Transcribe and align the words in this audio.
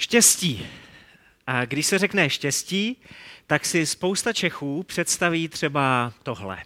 Štěstí. 0.00 0.70
A 1.46 1.64
když 1.64 1.86
se 1.86 1.98
řekne 1.98 2.30
štěstí, 2.30 3.02
tak 3.46 3.64
si 3.66 3.86
spousta 3.86 4.32
Čechů 4.32 4.82
představí 4.82 5.48
třeba 5.48 6.12
tohle. 6.22 6.62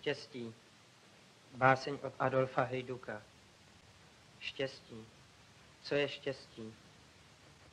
Štěstí. 0.00 0.54
Báseň 1.54 1.98
od 2.02 2.12
Adolfa 2.18 2.62
Hejduka. 2.62 3.22
Štěstí. 4.40 5.06
Co 5.82 5.94
je 5.94 6.08
štěstí? 6.08 6.74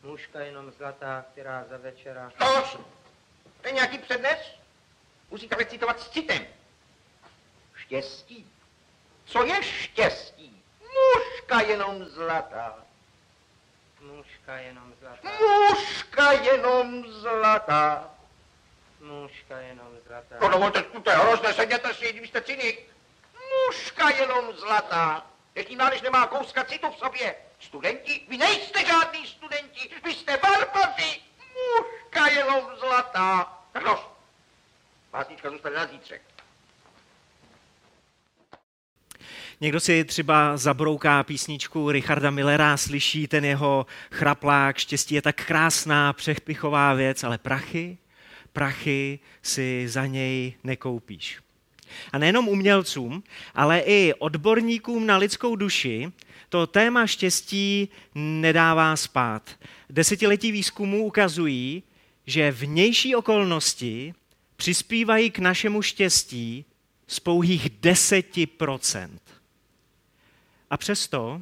Mužka 0.04 0.40
jenom 0.40 0.72
zlatá, 0.72 1.26
která 1.32 1.66
za 1.70 1.78
večera... 1.78 2.32
Tož! 2.38 2.78
To 3.62 3.68
je 3.68 3.74
nějaký 3.74 3.98
přednes? 3.98 4.40
Musíte 5.32 5.56
recitovat 5.56 6.00
s 6.00 6.10
citem. 6.10 6.46
Štěstí. 7.76 8.46
Co 9.26 9.46
je 9.46 9.64
štěstí? 9.64 10.64
Mužka 10.82 11.62
jenom 11.62 12.06
zlatá. 12.06 12.89
Mužka 14.02 14.58
jenom 14.58 14.94
zlatá. 15.00 15.30
Mužka 15.40 16.32
jenom 16.32 17.12
zlatá. 17.12 18.10
Mužka 19.00 19.60
jenom 19.60 19.98
zlatá. 20.08 20.36
No 20.42 20.50
dovolte, 20.50 20.84
to 20.84 21.10
je 21.10 21.16
hrozné, 21.16 21.54
sedněte 21.54 21.94
si, 21.94 22.14
když 22.14 22.30
jste 22.30 22.42
cynik. 22.42 22.90
Mužka 23.68 24.10
jenom 24.10 24.54
zlatá. 24.54 25.26
Dnešní 25.54 25.76
mládež 25.76 26.02
nemá 26.02 26.28
kouska 26.28 26.64
citu 26.64 26.92
v 26.92 26.98
sobě. 26.98 27.36
Studenti, 27.60 28.26
vy 28.30 28.38
nejste 28.38 28.86
žádný 28.86 29.28
studenti, 29.28 29.90
vy 30.04 30.14
jste 30.14 30.38
barbaři. 30.38 31.22
Mužka 31.40 32.28
jenom 32.28 32.76
zlatá. 32.80 33.58
Tak 33.72 33.84
dost. 33.84 34.08
Básnička 35.12 35.50
zůstane 35.50 35.76
na 35.76 35.88
zítřek. 35.88 36.22
Někdo 39.62 39.80
si 39.80 40.04
třeba 40.04 40.58
zabrouká 40.58 41.24
písničku 41.24 41.92
Richarda 41.92 42.32
Millera, 42.32 42.78
slyší 42.78 43.28
ten 43.28 43.46
jeho 43.46 43.86
chraplák, 44.12 44.78
štěstí 44.78 45.16
je 45.16 45.22
tak 45.22 45.46
krásná, 45.46 46.14
přepichová 46.14 46.94
věc, 46.94 47.24
ale 47.24 47.38
prachy, 47.38 47.98
prachy 48.54 49.20
si 49.42 49.86
za 49.88 50.06
něj 50.06 50.54
nekoupíš. 50.64 51.40
A 52.12 52.18
nejenom 52.18 52.48
umělcům, 52.48 53.24
ale 53.56 53.80
i 53.80 54.14
odborníkům 54.20 55.06
na 55.06 55.18
lidskou 55.18 55.56
duši 55.56 56.12
to 56.50 56.68
téma 56.68 57.08
štěstí 57.08 57.90
nedává 58.16 58.96
spát. 58.96 59.50
Desetiletí 59.90 60.52
výzkumu 60.52 61.06
ukazují, 61.06 61.84
že 62.26 62.52
vnější 62.52 63.16
okolnosti 63.16 64.14
přispívají 64.56 65.32
k 65.32 65.40
našemu 65.40 65.82
štěstí 65.82 66.66
z 67.08 67.20
pouhých 67.20 67.70
10%. 67.70 69.10
A 70.70 70.78
přesto 70.78 71.42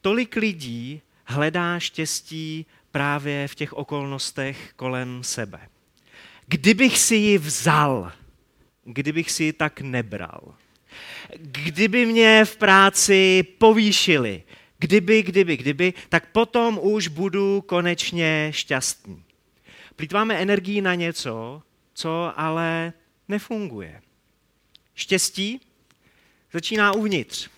tolik 0.00 0.36
lidí 0.36 1.02
hledá 1.24 1.78
štěstí 1.78 2.66
právě 2.90 3.48
v 3.48 3.54
těch 3.54 3.72
okolnostech 3.72 4.72
kolem 4.76 5.24
sebe. 5.24 5.68
Kdybych 6.46 6.98
si 6.98 7.14
ji 7.14 7.38
vzal, 7.38 8.12
kdybych 8.84 9.30
si 9.30 9.44
ji 9.44 9.52
tak 9.52 9.80
nebral, 9.80 10.54
kdyby 11.36 12.06
mě 12.06 12.44
v 12.44 12.56
práci 12.56 13.42
povýšili, 13.58 14.42
kdyby, 14.78 15.22
kdyby, 15.22 15.56
kdyby, 15.56 15.94
tak 16.08 16.32
potom 16.32 16.78
už 16.82 17.08
budu 17.08 17.60
konečně 17.60 18.48
šťastný. 18.50 19.24
Plýtváme 19.96 20.34
energii 20.42 20.80
na 20.80 20.94
něco, 20.94 21.62
co 21.94 22.32
ale 22.36 22.92
nefunguje. 23.28 24.02
Štěstí 24.94 25.60
začíná 26.52 26.92
uvnitř. 26.92 27.48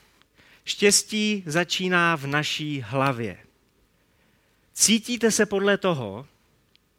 Štěstí 0.69 1.43
začíná 1.47 2.17
v 2.17 2.27
naší 2.27 2.81
hlavě. 2.81 3.39
Cítíte 4.75 5.31
se 5.31 5.47
podle 5.47 5.79
toho, 5.79 6.27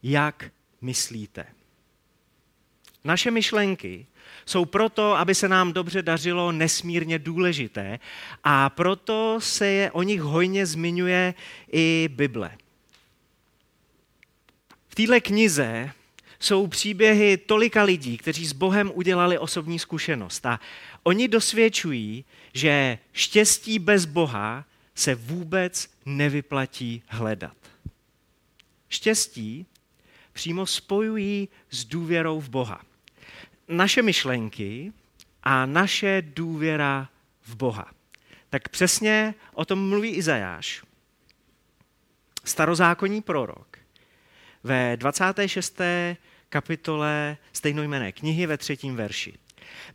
jak 0.03 0.51
myslíte. 0.81 1.45
Naše 3.03 3.31
myšlenky 3.31 4.05
jsou 4.45 4.65
proto, 4.65 5.15
aby 5.15 5.35
se 5.35 5.47
nám 5.47 5.73
dobře 5.73 6.01
dařilo, 6.01 6.51
nesmírně 6.51 7.19
důležité 7.19 7.99
a 8.43 8.69
proto 8.69 9.39
se 9.41 9.67
je 9.67 9.91
o 9.91 10.03
nich 10.03 10.21
hojně 10.21 10.65
zmiňuje 10.65 11.33
i 11.71 12.09
Bible. 12.11 12.57
V 14.87 14.95
této 14.95 15.21
knize 15.21 15.91
jsou 16.39 16.67
příběhy 16.67 17.37
tolika 17.37 17.83
lidí, 17.83 18.17
kteří 18.17 18.45
s 18.45 18.53
Bohem 18.53 18.91
udělali 18.93 19.37
osobní 19.37 19.79
zkušenost 19.79 20.45
a 20.45 20.59
oni 21.03 21.27
dosvědčují, 21.27 22.25
že 22.53 22.97
štěstí 23.13 23.79
bez 23.79 24.05
Boha 24.05 24.65
se 24.95 25.15
vůbec 25.15 25.89
nevyplatí 26.05 27.03
hledat. 27.07 27.57
Štěstí 28.89 29.65
přímo 30.33 30.65
spojují 30.65 31.49
s 31.69 31.85
důvěrou 31.85 32.39
v 32.39 32.49
Boha. 32.49 32.81
Naše 33.67 34.01
myšlenky 34.01 34.93
a 35.43 35.65
naše 35.65 36.23
důvěra 36.25 37.09
v 37.41 37.55
Boha. 37.55 37.91
Tak 38.49 38.69
přesně 38.69 39.33
o 39.53 39.65
tom 39.65 39.89
mluví 39.89 40.09
Izajáš. 40.09 40.83
Starozákonní 42.43 43.21
prorok 43.21 43.79
ve 44.63 44.97
26. 44.97 45.81
kapitole 46.49 47.37
stejnojmené 47.53 48.11
knihy 48.11 48.45
ve 48.45 48.57
třetím 48.57 48.95
verši. 48.95 49.33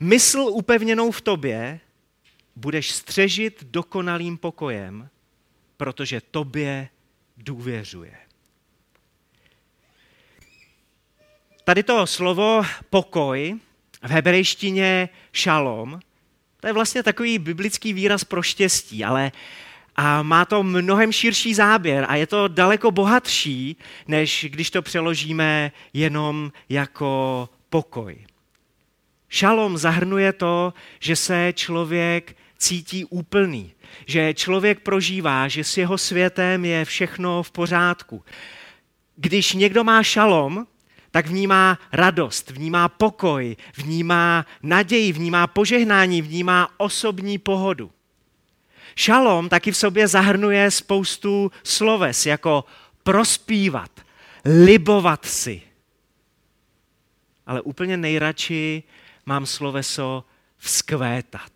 Mysl 0.00 0.38
upevněnou 0.38 1.10
v 1.10 1.20
tobě 1.20 1.80
budeš 2.56 2.90
střežit 2.90 3.64
dokonalým 3.64 4.38
pokojem, 4.38 5.08
protože 5.76 6.20
tobě 6.20 6.88
důvěřuje. 7.36 8.14
Tady 11.64 11.82
to 11.82 12.06
slovo 12.06 12.62
pokoj 12.90 13.58
v 14.02 14.10
hebrejštině 14.10 15.08
šalom, 15.32 16.00
to 16.60 16.66
je 16.66 16.72
vlastně 16.72 17.02
takový 17.02 17.38
biblický 17.38 17.92
výraz 17.92 18.24
pro 18.24 18.42
štěstí, 18.42 19.04
ale 19.04 19.32
a 19.96 20.22
má 20.22 20.44
to 20.44 20.62
mnohem 20.62 21.12
širší 21.12 21.54
záběr 21.54 22.06
a 22.08 22.16
je 22.16 22.26
to 22.26 22.48
daleko 22.48 22.90
bohatší, 22.90 23.76
než 24.08 24.46
když 24.48 24.70
to 24.70 24.82
přeložíme 24.82 25.72
jenom 25.92 26.52
jako 26.68 27.48
pokoj. 27.70 28.26
Šalom 29.28 29.78
zahrnuje 29.78 30.32
to, 30.32 30.74
že 31.00 31.16
se 31.16 31.52
člověk 31.56 32.36
cítí 32.58 33.04
úplný, 33.04 33.72
že 34.06 34.34
člověk 34.34 34.80
prožívá, 34.80 35.48
že 35.48 35.64
s 35.64 35.76
jeho 35.76 35.98
světem 35.98 36.64
je 36.64 36.84
všechno 36.84 37.42
v 37.42 37.50
pořádku. 37.50 38.24
Když 39.16 39.52
někdo 39.52 39.84
má 39.84 40.02
šalom, 40.02 40.66
tak 41.10 41.26
vnímá 41.26 41.78
radost, 41.92 42.50
vnímá 42.50 42.88
pokoj, 42.88 43.56
vnímá 43.76 44.46
naději, 44.62 45.12
vnímá 45.12 45.46
požehnání, 45.46 46.22
vnímá 46.22 46.68
osobní 46.76 47.38
pohodu. 47.38 47.90
Šalom 48.96 49.48
taky 49.48 49.72
v 49.72 49.76
sobě 49.76 50.08
zahrnuje 50.08 50.70
spoustu 50.70 51.52
sloves, 51.62 52.26
jako 52.26 52.64
prospívat, 53.02 53.90
libovat 54.44 55.24
si. 55.24 55.62
Ale 57.46 57.60
úplně 57.60 57.96
nejradši 57.96 58.82
mám 59.26 59.46
sloveso 59.46 60.24
vzkvétat. 60.58 61.52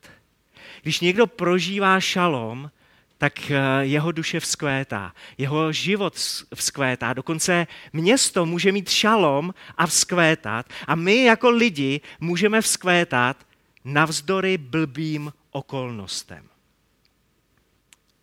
Když 0.83 1.01
někdo 1.01 1.27
prožívá 1.27 2.01
šalom, 2.01 2.71
tak 3.19 3.51
eh, 3.51 3.61
jeho 3.81 4.13
duše 4.13 4.41
vzkvétá, 4.41 5.13
jeho 5.39 5.73
život 5.73 6.15
vzkvétá, 6.55 7.13
dokonce 7.13 7.67
město 7.93 8.47
může 8.47 8.73
mít 8.73 8.89
šalom 8.89 9.55
a 9.77 9.87
vzkvétat 9.87 10.67
a 10.87 10.95
my 10.95 11.25
jako 11.25 11.51
lidi 11.51 12.01
můžeme 12.21 12.61
vzkvétat 12.61 13.37
navzdory 13.85 14.59
blbým 14.59 15.33
okolnostem. 15.51 16.49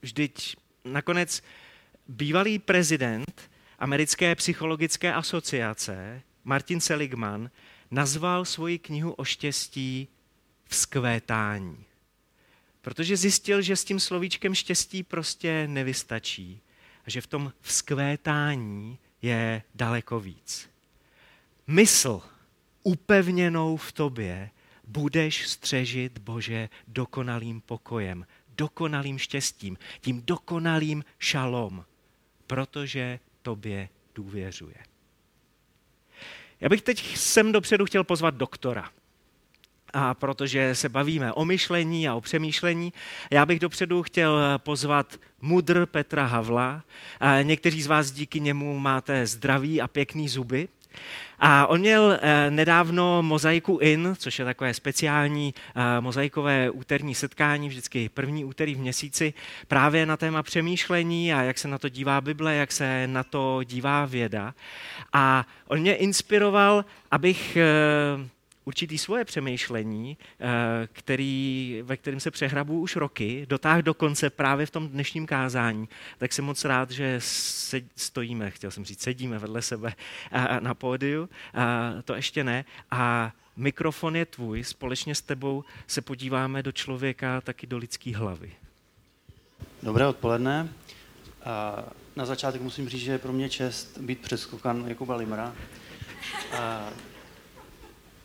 Vždyť 0.05 0.55
nakonec 0.85 1.43
bývalý 2.07 2.59
prezident 2.59 3.50
americké 3.80 4.35
psychologické 4.35 5.13
asociace 5.13 6.21
Martin 6.44 6.81
Seligman 6.81 7.50
nazval 7.91 8.45
svoji 8.45 8.80
knihu 8.80 9.12
o 9.12 9.24
štěstí 9.24 10.07
vzkvétání. 10.65 11.85
Protože 12.81 13.18
zjistil, 13.18 13.62
že 13.62 13.75
s 13.75 13.83
tím 13.83 14.00
slovíčkem 14.00 14.56
štěstí 14.56 15.03
prostě 15.03 15.68
nevystačí 15.68 16.62
a 17.06 17.09
že 17.09 17.21
v 17.21 17.27
tom 17.27 17.53
vzkvétání 17.62 18.97
je 19.21 19.62
daleko 19.75 20.19
víc. 20.19 20.69
Mysl 21.68 22.21
upevněnou 22.83 23.77
v 23.77 23.91
tobě 23.91 24.50
budeš 24.88 25.47
střežit 25.47 26.18
Bože 26.18 26.69
dokonalým 26.88 27.62
pokojem, 27.62 28.25
dokonalým 28.57 29.18
štěstím, 29.18 29.78
tím 30.02 30.22
dokonalým 30.25 31.04
šalom, 31.19 31.86
protože 32.48 33.19
tobě 33.42 33.90
důvěřuje. 34.16 34.75
Já 36.62 36.69
bych 36.69 36.81
teď 36.81 37.18
sem 37.18 37.52
dopředu 37.52 37.86
chtěl 37.86 38.04
pozvat 38.04 38.36
doktora. 38.36 38.90
a 39.96 40.13
protože 40.13 40.75
se 40.75 40.90
bavíme 40.90 41.34
o 41.34 41.46
myšlení 41.46 42.07
a 42.07 42.16
o 42.16 42.22
přemýšlení, 42.22 42.94
já 43.31 43.46
bych 43.46 43.60
dopředu 43.60 44.04
chtěl 44.04 44.40
pozvat 44.57 45.19
mudr 45.42 45.86
Petra 45.86 46.25
Havla. 46.25 46.84
Někteří 47.42 47.81
z 47.81 47.88
vás 47.88 48.12
díky 48.12 48.40
němu 48.40 48.80
máte 48.80 49.28
zdraví 49.28 49.81
a 49.81 49.88
pěkný 49.88 50.30
zuby. 50.30 50.68
A 51.39 51.68
on 51.68 51.80
měl 51.80 52.19
eh, 52.21 52.51
nedávno 52.51 53.24
mozaiku 53.24 53.77
in, 53.77 54.15
což 54.18 54.39
je 54.39 54.45
takové 54.45 54.74
speciální 54.74 55.53
eh, 55.75 56.01
mozaikové 56.01 56.69
úterní 56.69 57.15
setkání, 57.15 57.69
vždycky 57.69 58.09
první 58.09 58.45
úterý 58.45 58.75
v 58.75 58.80
měsíci, 58.80 59.33
právě 59.68 60.06
na 60.06 60.18
téma 60.18 60.44
přemýšlení 60.44 61.33
a 61.33 61.42
jak 61.42 61.57
se 61.57 61.68
na 61.68 61.77
to 61.77 61.89
dívá 61.89 62.21
Bible, 62.21 62.56
jak 62.56 62.71
se 62.71 63.07
na 63.07 63.24
to 63.24 63.63
dívá 63.63 64.06
věda. 64.06 64.53
A 65.13 65.45
on 65.68 65.80
mě 65.80 65.95
inspiroval, 65.95 66.86
abych 67.12 67.57
eh, 67.57 68.34
určitý 68.65 68.97
svoje 68.97 69.25
přemýšlení, 69.25 70.17
eh, 70.39 70.47
který, 70.91 71.81
ve 71.85 71.97
kterém 71.97 72.19
se 72.19 72.31
přehrabu 72.31 72.79
už 72.79 72.95
roky, 72.95 73.45
dotáh 73.50 73.81
do 73.81 73.94
konce 73.94 74.29
právě 74.29 74.65
v 74.65 74.71
tom 74.71 74.89
dnešním 74.89 75.25
kázání, 75.25 75.89
tak 76.17 76.33
jsem 76.33 76.45
moc 76.45 76.65
rád, 76.65 76.91
že 76.91 77.15
se, 77.19 77.81
stojíme, 77.95 78.51
chtěl 78.51 78.71
jsem 78.71 78.85
říct, 78.85 79.01
sedíme 79.01 79.39
vedle 79.39 79.62
sebe 79.62 79.94
eh, 80.31 80.59
na 80.59 80.73
pódiu, 80.73 81.29
eh, 81.53 82.01
to 82.01 82.15
ještě 82.15 82.44
ne, 82.44 82.65
a 82.91 83.31
mikrofon 83.56 84.15
je 84.15 84.25
tvůj, 84.25 84.63
společně 84.63 85.15
s 85.15 85.21
tebou 85.21 85.63
se 85.88 86.01
podíváme 86.01 86.63
do 86.63 86.71
člověka, 86.71 87.41
taky 87.41 87.68
do 87.68 87.77
lidské 87.77 88.18
hlavy. 88.18 88.51
Dobré 89.83 90.07
odpoledne. 90.07 90.69
Na 92.15 92.25
začátek 92.25 92.61
musím 92.61 92.89
říct, 92.89 93.01
že 93.01 93.11
je 93.11 93.18
pro 93.18 93.33
mě 93.33 93.50
čest 93.50 93.97
být 93.97 94.19
přeskoukan 94.19 94.85
Jakuba 94.88 95.15
Limra. 95.15 95.56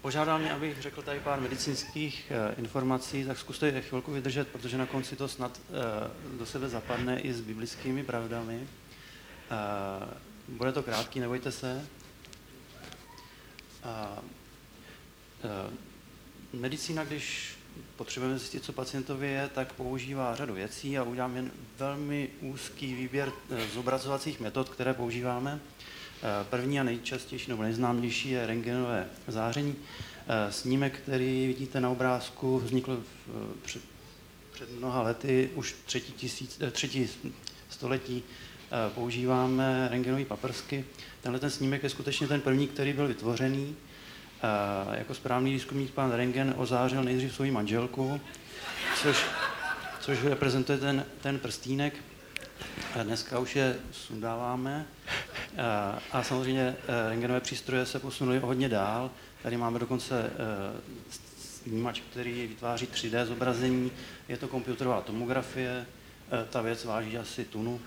Požádal 0.00 0.38
mě, 0.38 0.52
abych 0.52 0.82
řekl 0.82 1.02
tady 1.02 1.20
pár 1.20 1.40
medicínských 1.40 2.32
uh, 2.52 2.58
informací, 2.58 3.24
tak 3.24 3.38
zkuste 3.38 3.82
chvilku 3.82 4.12
vydržet, 4.12 4.48
protože 4.48 4.78
na 4.78 4.86
konci 4.86 5.16
to 5.16 5.28
snad 5.28 5.60
uh, 5.68 6.38
do 6.38 6.46
sebe 6.46 6.68
zapadne 6.68 7.20
i 7.20 7.32
s 7.32 7.40
biblickými 7.40 8.04
pravdami. 8.04 8.56
Uh, 8.60 10.56
bude 10.56 10.72
to 10.72 10.82
krátký, 10.82 11.20
nebojte 11.20 11.52
se. 11.52 11.86
Medicína, 16.52 17.04
když 17.04 17.56
potřebujeme 17.96 18.38
zjistit, 18.38 18.64
co 18.64 18.72
pacientovi 18.72 19.28
je, 19.28 19.48
tak 19.54 19.72
používá 19.72 20.36
řadu 20.36 20.54
věcí 20.54 20.98
a 20.98 21.02
udělám 21.02 21.36
jen 21.36 21.50
velmi 21.78 22.28
úzký 22.40 22.94
výběr 22.94 23.32
zobrazovacích 23.72 24.40
metod, 24.40 24.68
které 24.68 24.94
používáme. 24.94 25.60
Eh, 26.22 26.44
první 26.50 26.80
a 26.80 26.82
nejčastější 26.82 27.50
nebo 27.50 27.62
nejznámější 27.62 28.30
je 28.30 28.46
rengenové 28.46 29.06
záření. 29.28 29.76
Eh, 30.28 30.52
snímek, 30.52 30.98
který 30.98 31.46
vidíte 31.46 31.80
na 31.80 31.90
obrázku, 31.90 32.58
vznikl 32.58 33.02
eh, 33.02 33.32
před, 33.62 33.82
před 34.52 34.78
mnoha 34.78 35.02
lety, 35.02 35.50
už 35.54 35.74
třetí, 35.84 36.12
tisíc, 36.12 36.60
třetí 36.72 37.08
století 37.68 38.22
používáme 38.94 39.88
rengenové 39.90 40.24
paprsky. 40.24 40.84
Tenhle 41.20 41.40
ten 41.40 41.50
snímek 41.50 41.82
je 41.82 41.90
skutečně 41.90 42.28
ten 42.28 42.40
první, 42.40 42.68
který 42.68 42.92
byl 42.92 43.08
vytvořený. 43.08 43.76
Jako 44.92 45.14
správný 45.14 45.52
výzkumník 45.52 45.90
pan 45.90 46.12
Rengen 46.12 46.54
ozářil 46.56 47.04
nejdřív 47.04 47.34
svou 47.34 47.50
manželku, 47.52 48.20
což, 49.02 49.24
což 50.00 50.22
reprezentuje 50.24 50.78
ten, 50.78 51.06
ten 51.22 51.38
prstínek. 51.38 51.94
Dneska 53.02 53.38
už 53.38 53.56
je 53.56 53.76
sundáváme 53.92 54.86
a 56.12 56.22
samozřejmě 56.22 56.76
e, 56.88 57.08
rengenové 57.08 57.40
přístroje 57.40 57.86
se 57.86 57.98
posunuly 57.98 58.38
hodně 58.38 58.68
dál. 58.68 59.10
Tady 59.42 59.56
máme 59.56 59.78
dokonce 59.78 60.20
e, 60.20 60.30
snímač, 61.40 62.00
který 62.00 62.46
vytváří 62.46 62.86
3D 62.86 63.26
zobrazení. 63.26 63.90
Je 64.28 64.36
to 64.36 64.48
komputerová 64.48 65.00
tomografie, 65.00 65.86
e, 66.32 66.44
ta 66.50 66.62
věc 66.62 66.84
váží 66.84 67.18
asi 67.18 67.44
tunu. 67.44 67.80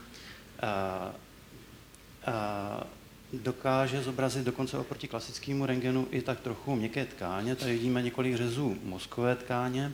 Dokáže 3.34 4.04
zobrazit 4.04 4.46
dokonce 4.46 4.78
oproti 4.78 5.08
klasickému 5.08 5.66
rengenu 5.66 6.08
i 6.12 6.22
tak 6.22 6.40
trochu 6.40 6.76
měkké 6.76 7.06
tkáně. 7.06 7.56
Tady 7.56 7.72
vidíme 7.72 8.02
několik 8.02 8.36
řezů 8.36 8.78
mozkové 8.84 9.36
tkáně. 9.36 9.92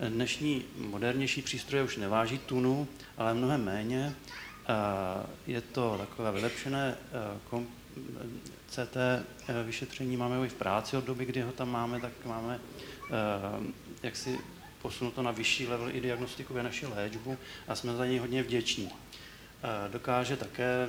Dnešní 0.00 0.64
modernější 0.76 1.42
přístroje 1.42 1.82
už 1.82 1.96
neváží 1.96 2.38
tunu, 2.38 2.88
ale 3.16 3.34
mnohem 3.34 3.64
méně. 3.64 4.14
Je 5.46 5.60
to 5.60 5.96
takové 5.98 6.32
vylepšené 6.32 6.94
eh, 7.52 7.64
CT 8.68 8.96
eh, 8.96 9.24
vyšetření, 9.64 10.16
máme 10.16 10.36
ho 10.36 10.44
i 10.44 10.48
v 10.48 10.54
práci 10.54 10.96
od 10.96 11.04
doby, 11.04 11.24
kdy 11.24 11.42
ho 11.42 11.52
tam 11.52 11.70
máme, 11.70 12.00
tak 12.00 12.12
máme 12.24 12.60
eh, 12.60 13.12
jak 14.02 14.16
si 14.16 14.38
posunuto 14.82 15.22
na 15.22 15.30
vyšší 15.30 15.66
level 15.66 15.90
i 15.96 16.00
diagnostiku 16.00 16.54
naši 16.54 16.86
léčbu 16.86 17.38
a 17.68 17.74
jsme 17.74 17.96
za 17.96 18.06
něj 18.06 18.18
hodně 18.18 18.42
vděční. 18.42 18.90
Dokáže 19.88 20.36
také 20.36 20.88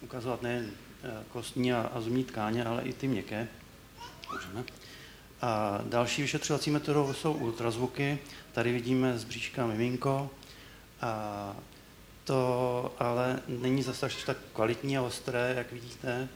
ukazovat 0.00 0.42
nejen 0.42 0.70
kostní 1.28 1.72
a 1.72 2.00
zubní 2.00 2.24
tkáně, 2.24 2.64
ale 2.64 2.82
i 2.82 2.92
ty 2.92 3.08
měkké. 3.08 3.48
Můžeme. 4.32 4.64
A 5.42 5.80
další 5.84 6.22
vyšetřovací 6.22 6.70
metodou 6.70 7.12
jsou 7.12 7.32
ultrazvuky. 7.32 8.18
Tady 8.52 8.72
vidíme 8.72 9.18
z 9.18 9.24
bříška 9.24 9.66
miminko. 9.66 10.30
A 11.00 11.56
to 12.24 12.94
ale 12.98 13.40
není 13.48 13.82
zase 13.82 14.08
tak 14.26 14.36
kvalitní 14.52 14.98
a 14.98 15.02
ostré, 15.02 15.54
jak 15.56 15.72
vidíte. 15.72 16.28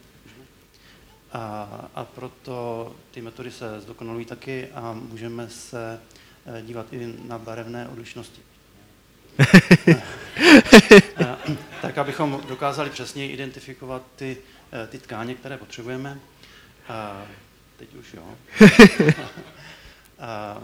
A, 1.32 1.68
a 1.94 2.04
proto 2.04 2.92
ty 3.10 3.22
metody 3.22 3.50
se 3.50 3.80
zdokonalují 3.80 4.24
taky 4.24 4.68
a 4.74 4.92
můžeme 4.92 5.48
se 5.48 6.00
eh, 6.46 6.62
dívat 6.62 6.92
i 6.92 7.14
na 7.24 7.38
barevné 7.38 7.88
odlišnosti. 7.88 8.40
tak, 11.82 11.98
abychom 11.98 12.42
dokázali 12.48 12.90
přesně 12.90 13.30
identifikovat 13.30 14.02
ty, 14.16 14.36
eh, 14.72 14.86
ty 14.86 14.98
tkáně, 14.98 15.34
které 15.34 15.56
potřebujeme. 15.56 16.20
A 16.88 17.26
teď 17.76 17.94
už 17.94 18.14
jo. 18.14 18.34
A 20.18 20.62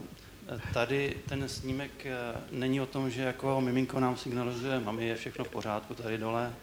Tady 0.74 1.16
ten 1.28 1.48
snímek 1.48 2.06
eh, 2.06 2.12
není 2.50 2.80
o 2.80 2.86
tom, 2.86 3.10
že 3.10 3.22
jako 3.22 3.60
miminko 3.60 4.00
nám 4.00 4.16
signalizuje, 4.16 4.80
mami 4.80 5.06
je 5.06 5.16
všechno 5.16 5.44
v 5.44 5.48
pořádku 5.48 5.94
tady 5.94 6.18
dole, 6.18 6.54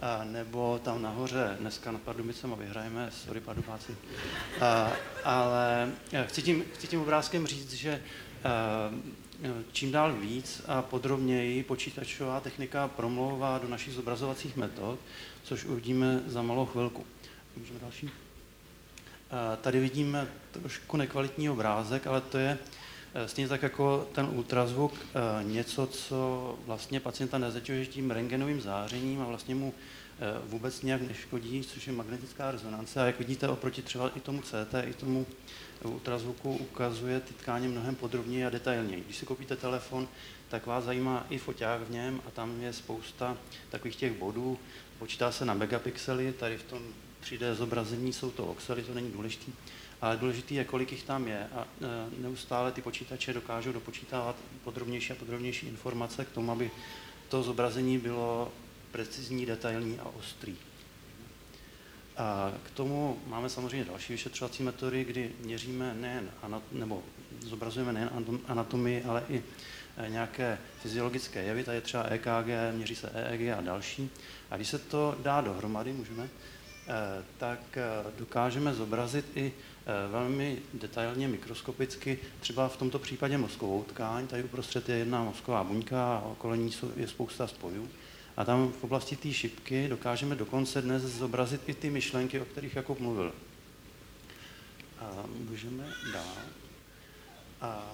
a 0.00 0.24
nebo 0.24 0.80
tam 0.84 1.02
nahoře, 1.02 1.56
dneska 1.60 1.92
nad 1.92 2.02
Pardubicem 2.02 2.52
a 2.52 2.56
vyhrajeme, 2.56 3.10
sorry 3.10 3.40
Pardubáci. 3.40 3.96
A, 4.60 4.92
ale 5.24 5.92
eh, 6.12 6.26
chci 6.28 6.42
tím, 6.42 6.64
chci 6.74 6.86
tím 6.86 7.00
obrázkem 7.00 7.46
říct, 7.46 7.72
že 7.72 8.02
eh, 9.42 9.52
čím 9.72 9.92
dál 9.92 10.12
víc 10.12 10.62
a 10.66 10.82
podrobněji 10.82 11.62
počítačová 11.62 12.40
technika 12.40 12.88
promlouvá 12.88 13.58
do 13.58 13.68
našich 13.68 13.94
zobrazovacích 13.94 14.56
metod, 14.56 14.98
což 15.42 15.64
uvidíme 15.64 16.20
za 16.26 16.42
malou 16.42 16.66
chvilku. 16.66 17.06
Můžeme 17.56 17.78
další? 17.78 18.10
Tady 19.60 19.80
vidíme 19.80 20.28
trošku 20.50 20.96
nekvalitní 20.96 21.50
obrázek, 21.50 22.06
ale 22.06 22.20
to 22.20 22.38
je 22.38 22.58
Eh, 23.14 23.28
stejně 23.28 23.48
tak 23.48 23.62
jako 23.62 24.08
ten 24.12 24.28
ultrazvuk, 24.32 24.92
eh, 24.94 25.44
něco, 25.44 25.86
co 25.86 26.58
vlastně 26.66 27.00
pacienta 27.00 27.38
nezatěžuje 27.38 27.86
tím 27.86 28.10
rengenovým 28.10 28.60
zářením 28.60 29.20
a 29.20 29.24
vlastně 29.24 29.54
mu 29.54 29.74
eh, 30.20 30.40
vůbec 30.44 30.82
nějak 30.82 31.02
neškodí, 31.02 31.62
což 31.62 31.86
je 31.86 31.92
magnetická 31.92 32.50
rezonance. 32.50 33.02
A 33.02 33.06
jak 33.06 33.18
vidíte, 33.18 33.48
oproti 33.48 33.82
třeba 33.82 34.08
i 34.08 34.20
tomu 34.20 34.42
CT, 34.42 34.74
i 34.86 34.94
tomu 34.94 35.26
ultrazvuku 35.84 36.56
ukazuje 36.56 37.20
ty 37.20 37.34
tkáně 37.34 37.68
mnohem 37.68 37.94
podrobněji 37.94 38.44
a 38.44 38.50
detailněji. 38.50 39.02
Když 39.04 39.16
si 39.16 39.26
koupíte 39.26 39.56
telefon, 39.56 40.08
tak 40.48 40.66
vás 40.66 40.84
zajímá 40.84 41.26
i 41.30 41.38
foťák 41.38 41.80
v 41.80 41.90
něm 41.90 42.20
a 42.26 42.30
tam 42.30 42.60
je 42.60 42.72
spousta 42.72 43.36
takových 43.70 43.96
těch 43.96 44.12
bodů. 44.12 44.58
Počítá 44.98 45.32
se 45.32 45.44
na 45.44 45.54
megapixely, 45.54 46.32
tady 46.32 46.58
v 46.58 46.62
tom 46.62 46.82
3D 47.22 47.54
zobrazení 47.54 48.12
jsou 48.12 48.30
to 48.30 48.46
oxely, 48.46 48.82
to 48.82 48.94
není 48.94 49.10
důležité 49.10 49.52
ale 50.02 50.16
důležité 50.16 50.54
je, 50.54 50.64
kolik 50.64 50.92
jich 50.92 51.02
tam 51.02 51.28
je 51.28 51.48
a 51.54 51.66
e, 51.80 52.22
neustále 52.22 52.72
ty 52.72 52.82
počítače 52.82 53.32
dokážou 53.32 53.72
dopočítávat 53.72 54.36
podrobnější 54.64 55.12
a 55.12 55.16
podrobnější 55.16 55.66
informace 55.66 56.24
k 56.24 56.30
tomu, 56.30 56.52
aby 56.52 56.70
to 57.28 57.42
zobrazení 57.42 57.98
bylo 57.98 58.52
precizní, 58.92 59.46
detailní 59.46 59.98
a 59.98 60.04
ostrý. 60.04 60.56
A 62.16 62.52
k 62.64 62.70
tomu 62.70 63.18
máme 63.26 63.48
samozřejmě 63.48 63.84
další 63.84 64.12
vyšetřovací 64.12 64.62
metody, 64.62 65.04
kdy 65.04 65.30
měříme 65.40 65.94
nejen, 65.94 66.30
nebo 66.72 67.02
zobrazujeme 67.40 67.92
nejen 67.92 68.10
anatomii, 68.46 69.04
ale 69.04 69.24
i 69.28 69.42
e, 69.96 70.10
nějaké 70.10 70.58
fyziologické 70.82 71.42
jevy, 71.42 71.64
tady 71.64 71.76
je 71.76 71.80
třeba 71.80 72.04
EKG, 72.04 72.48
měří 72.72 72.94
se 72.94 73.10
EEG 73.10 73.58
a 73.58 73.60
další. 73.60 74.10
A 74.50 74.56
když 74.56 74.68
se 74.68 74.78
to 74.78 75.16
dá 75.22 75.40
dohromady, 75.40 75.92
můžeme, 75.92 76.28
tak 77.38 77.78
dokážeme 78.18 78.74
zobrazit 78.74 79.24
i 79.34 79.52
Eh, 79.86 80.08
velmi 80.12 80.58
detailně 80.74 81.28
mikroskopicky, 81.28 82.18
třeba 82.40 82.68
v 82.68 82.76
tomto 82.76 82.98
případě 82.98 83.38
mozkovou 83.38 83.82
tkáň, 83.82 84.26
tady 84.26 84.42
uprostřed 84.44 84.88
je 84.88 84.96
jedna 84.96 85.24
mozková 85.24 85.64
buňka 85.64 86.16
a 86.16 86.20
okolo 86.20 86.54
ní 86.54 86.70
je 86.96 87.08
spousta 87.08 87.46
spojů. 87.46 87.88
A 88.36 88.44
tam 88.44 88.72
v 88.80 88.84
oblasti 88.84 89.16
té 89.16 89.32
šipky 89.32 89.88
dokážeme 89.88 90.34
dokonce 90.34 90.82
dnes 90.82 91.02
zobrazit 91.02 91.68
i 91.68 91.74
ty 91.74 91.90
myšlenky, 91.90 92.40
o 92.40 92.44
kterých 92.44 92.76
Jakub 92.76 93.00
mluvil. 93.00 93.32
A 95.00 95.24
můžeme 95.50 95.84
dál. 96.12 96.36
A 97.60 97.92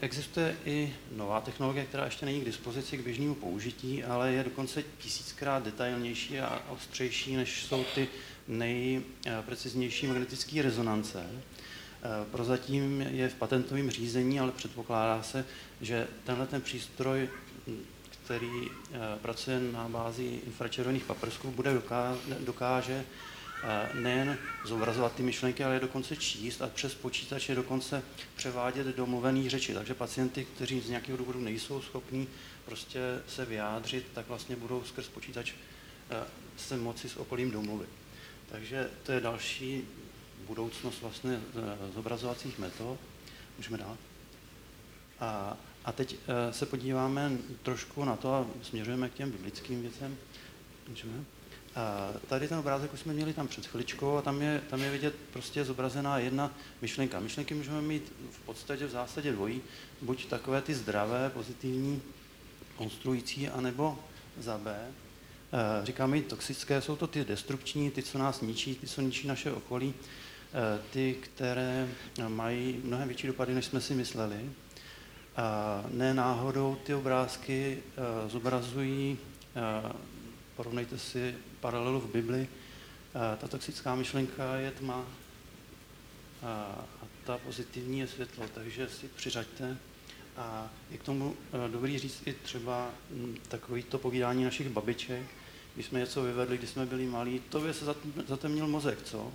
Existuje 0.00 0.56
i 0.64 0.94
nová 1.12 1.40
technologie, 1.40 1.86
která 1.86 2.04
ještě 2.04 2.26
není 2.26 2.40
k 2.40 2.44
dispozici 2.44 2.98
k 2.98 3.04
běžnému 3.04 3.34
použití, 3.34 4.04
ale 4.04 4.32
je 4.32 4.44
dokonce 4.44 4.84
tisíckrát 4.98 5.64
detailnější 5.64 6.40
a 6.40 6.62
ostřejší, 6.68 7.36
než 7.36 7.64
jsou 7.64 7.84
ty 7.94 8.08
nejpreciznější 8.48 10.06
magnetické 10.06 10.62
rezonance. 10.62 11.20
E, 11.20 11.30
prozatím 12.30 13.00
je 13.00 13.28
v 13.28 13.34
patentovém 13.34 13.90
řízení, 13.90 14.40
ale 14.40 14.52
předpokládá 14.52 15.22
se, 15.22 15.44
že 15.80 16.06
tenhle 16.24 16.46
ten 16.46 16.60
přístroj, 16.60 17.28
který 18.10 18.62
e, 18.66 18.68
pracuje 19.22 19.60
na 19.60 19.88
bázi 19.88 20.40
infračervených 20.46 21.04
paprsků, 21.04 21.50
bude 21.50 21.74
dokáže, 21.74 22.18
dokáže 22.40 23.04
nejen 23.94 24.38
zobrazovat 24.64 25.14
ty 25.14 25.22
myšlenky, 25.22 25.64
ale 25.64 25.74
je 25.74 25.80
dokonce 25.80 26.16
číst 26.16 26.62
a 26.62 26.68
přes 26.68 26.94
počítač 26.94 27.48
je 27.48 27.54
dokonce 27.54 28.02
převádět 28.36 28.86
do 28.86 29.06
mluvené 29.06 29.50
řeči. 29.50 29.74
Takže 29.74 29.94
pacienty, 29.94 30.44
kteří 30.44 30.80
z 30.80 30.88
nějakého 30.88 31.18
důvodu 31.18 31.40
nejsou 31.40 31.82
schopní 31.82 32.28
prostě 32.64 33.00
se 33.28 33.44
vyjádřit, 33.44 34.06
tak 34.14 34.28
vlastně 34.28 34.56
budou 34.56 34.84
skrz 34.84 35.08
počítač 35.08 35.52
eh, 36.10 36.24
se 36.56 36.76
moci 36.76 37.08
s 37.08 37.16
okolím 37.16 37.50
domluvit. 37.50 37.88
Takže 38.48 38.90
to 39.02 39.12
je 39.12 39.20
další 39.20 39.84
budoucnost 40.46 41.02
vlastně 41.02 41.40
eh, 41.40 41.92
zobrazovacích 41.94 42.58
metod. 42.58 42.98
Můžeme 43.56 43.78
dál. 43.78 43.96
A, 45.20 45.56
a 45.84 45.92
teď 45.92 46.16
eh, 46.16 46.52
se 46.52 46.66
podíváme 46.66 47.38
trošku 47.62 48.04
na 48.04 48.16
to 48.16 48.34
a 48.34 48.46
směřujeme 48.62 49.08
k 49.08 49.14
těm 49.14 49.30
biblickým 49.30 49.82
věcem. 49.82 50.16
Můžeme? 50.88 51.35
Tady 52.28 52.48
ten 52.48 52.58
obrázek 52.58 52.92
už 52.92 53.00
jsme 53.00 53.12
měli 53.12 53.32
tam 53.32 53.48
před 53.48 53.66
chviličkou 53.66 54.16
a 54.16 54.22
tam 54.22 54.42
je, 54.42 54.62
tam 54.70 54.80
je 54.80 54.90
vidět 54.90 55.14
prostě 55.32 55.64
zobrazená 55.64 56.18
jedna 56.18 56.54
myšlenka. 56.82 57.20
Myšlenky 57.20 57.54
můžeme 57.54 57.80
mít 57.80 58.12
v 58.30 58.40
podstatě 58.40 58.86
v 58.86 58.90
zásadě 58.90 59.32
dvojí, 59.32 59.60
buď 60.02 60.26
takové 60.26 60.62
ty 60.62 60.74
zdravé, 60.74 61.30
pozitivní, 61.30 62.02
konstruující, 62.76 63.48
anebo 63.48 63.98
za 64.38 64.58
B. 64.58 64.76
E, 64.76 65.86
říkáme 65.86 66.20
toxické, 66.20 66.80
jsou 66.80 66.96
to 66.96 67.06
ty 67.06 67.24
destrukční, 67.24 67.90
ty, 67.90 68.02
co 68.02 68.18
nás 68.18 68.40
ničí, 68.40 68.74
ty, 68.74 68.86
co 68.86 69.00
ničí 69.00 69.28
naše 69.28 69.52
okolí, 69.52 69.94
e, 69.94 70.78
ty, 70.92 71.16
které 71.20 71.88
mají 72.28 72.80
mnohem 72.84 73.08
větší 73.08 73.26
dopady, 73.26 73.54
než 73.54 73.64
jsme 73.64 73.80
si 73.80 73.94
mysleli. 73.94 74.50
A 75.36 75.84
ne 75.90 76.14
náhodou 76.14 76.76
ty 76.84 76.94
obrázky 76.94 77.78
e, 78.26 78.28
zobrazují 78.28 79.18
porovnejte 80.56 80.98
si 80.98 81.34
paralelu 81.66 82.00
v 82.00 82.12
Bibli. 82.12 82.48
Ta 83.12 83.48
toxická 83.48 83.94
myšlenka 83.94 84.56
je 84.56 84.70
tma 84.70 85.04
a 86.42 86.84
ta 87.24 87.38
pozitivní 87.38 87.98
je 87.98 88.06
světlo, 88.06 88.44
takže 88.54 88.88
si 88.88 89.08
přiřaďte. 89.08 89.76
A 90.36 90.70
je 90.90 90.98
k 90.98 91.02
tomu 91.02 91.36
e, 91.52 91.68
dobrý 91.68 91.98
říct 91.98 92.22
i 92.26 92.32
třeba 92.32 92.90
takovýto 93.48 93.98
povídání 93.98 94.44
našich 94.44 94.68
babiček, 94.68 95.22
když 95.74 95.86
jsme 95.86 95.98
něco 95.98 96.22
vyvedli, 96.22 96.58
když 96.58 96.70
jsme 96.70 96.86
byli 96.86 97.06
malí, 97.06 97.42
to 97.48 97.60
by 97.60 97.74
se 97.74 97.84
zatemnil 98.26 98.66
mozek, 98.66 99.02
co? 99.02 99.32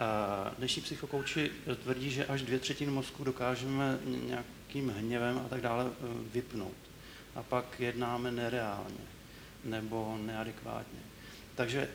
A 0.00 0.54
dnešní 0.58 0.82
psychokouči 0.82 1.50
tvrdí, 1.82 2.10
že 2.10 2.26
až 2.26 2.42
dvě 2.42 2.58
třetiny 2.58 2.92
mozku 2.92 3.24
dokážeme 3.24 3.98
nějakým 4.04 4.88
hněvem 4.98 5.38
a 5.38 5.48
tak 5.48 5.60
dále 5.60 5.90
vypnout. 6.32 6.76
A 7.34 7.42
pak 7.42 7.80
jednáme 7.80 8.30
nereálně 8.32 9.04
nebo 9.64 10.18
neadekvátně. 10.22 11.15
Takže 11.56 11.88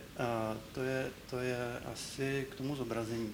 to 0.74 0.84
je, 0.84 1.10
to 1.30 1.39
je 1.39 1.80
asi 1.94 2.48
k 2.51 2.56
tomu 2.56 2.75
zobrazení. 2.75 3.34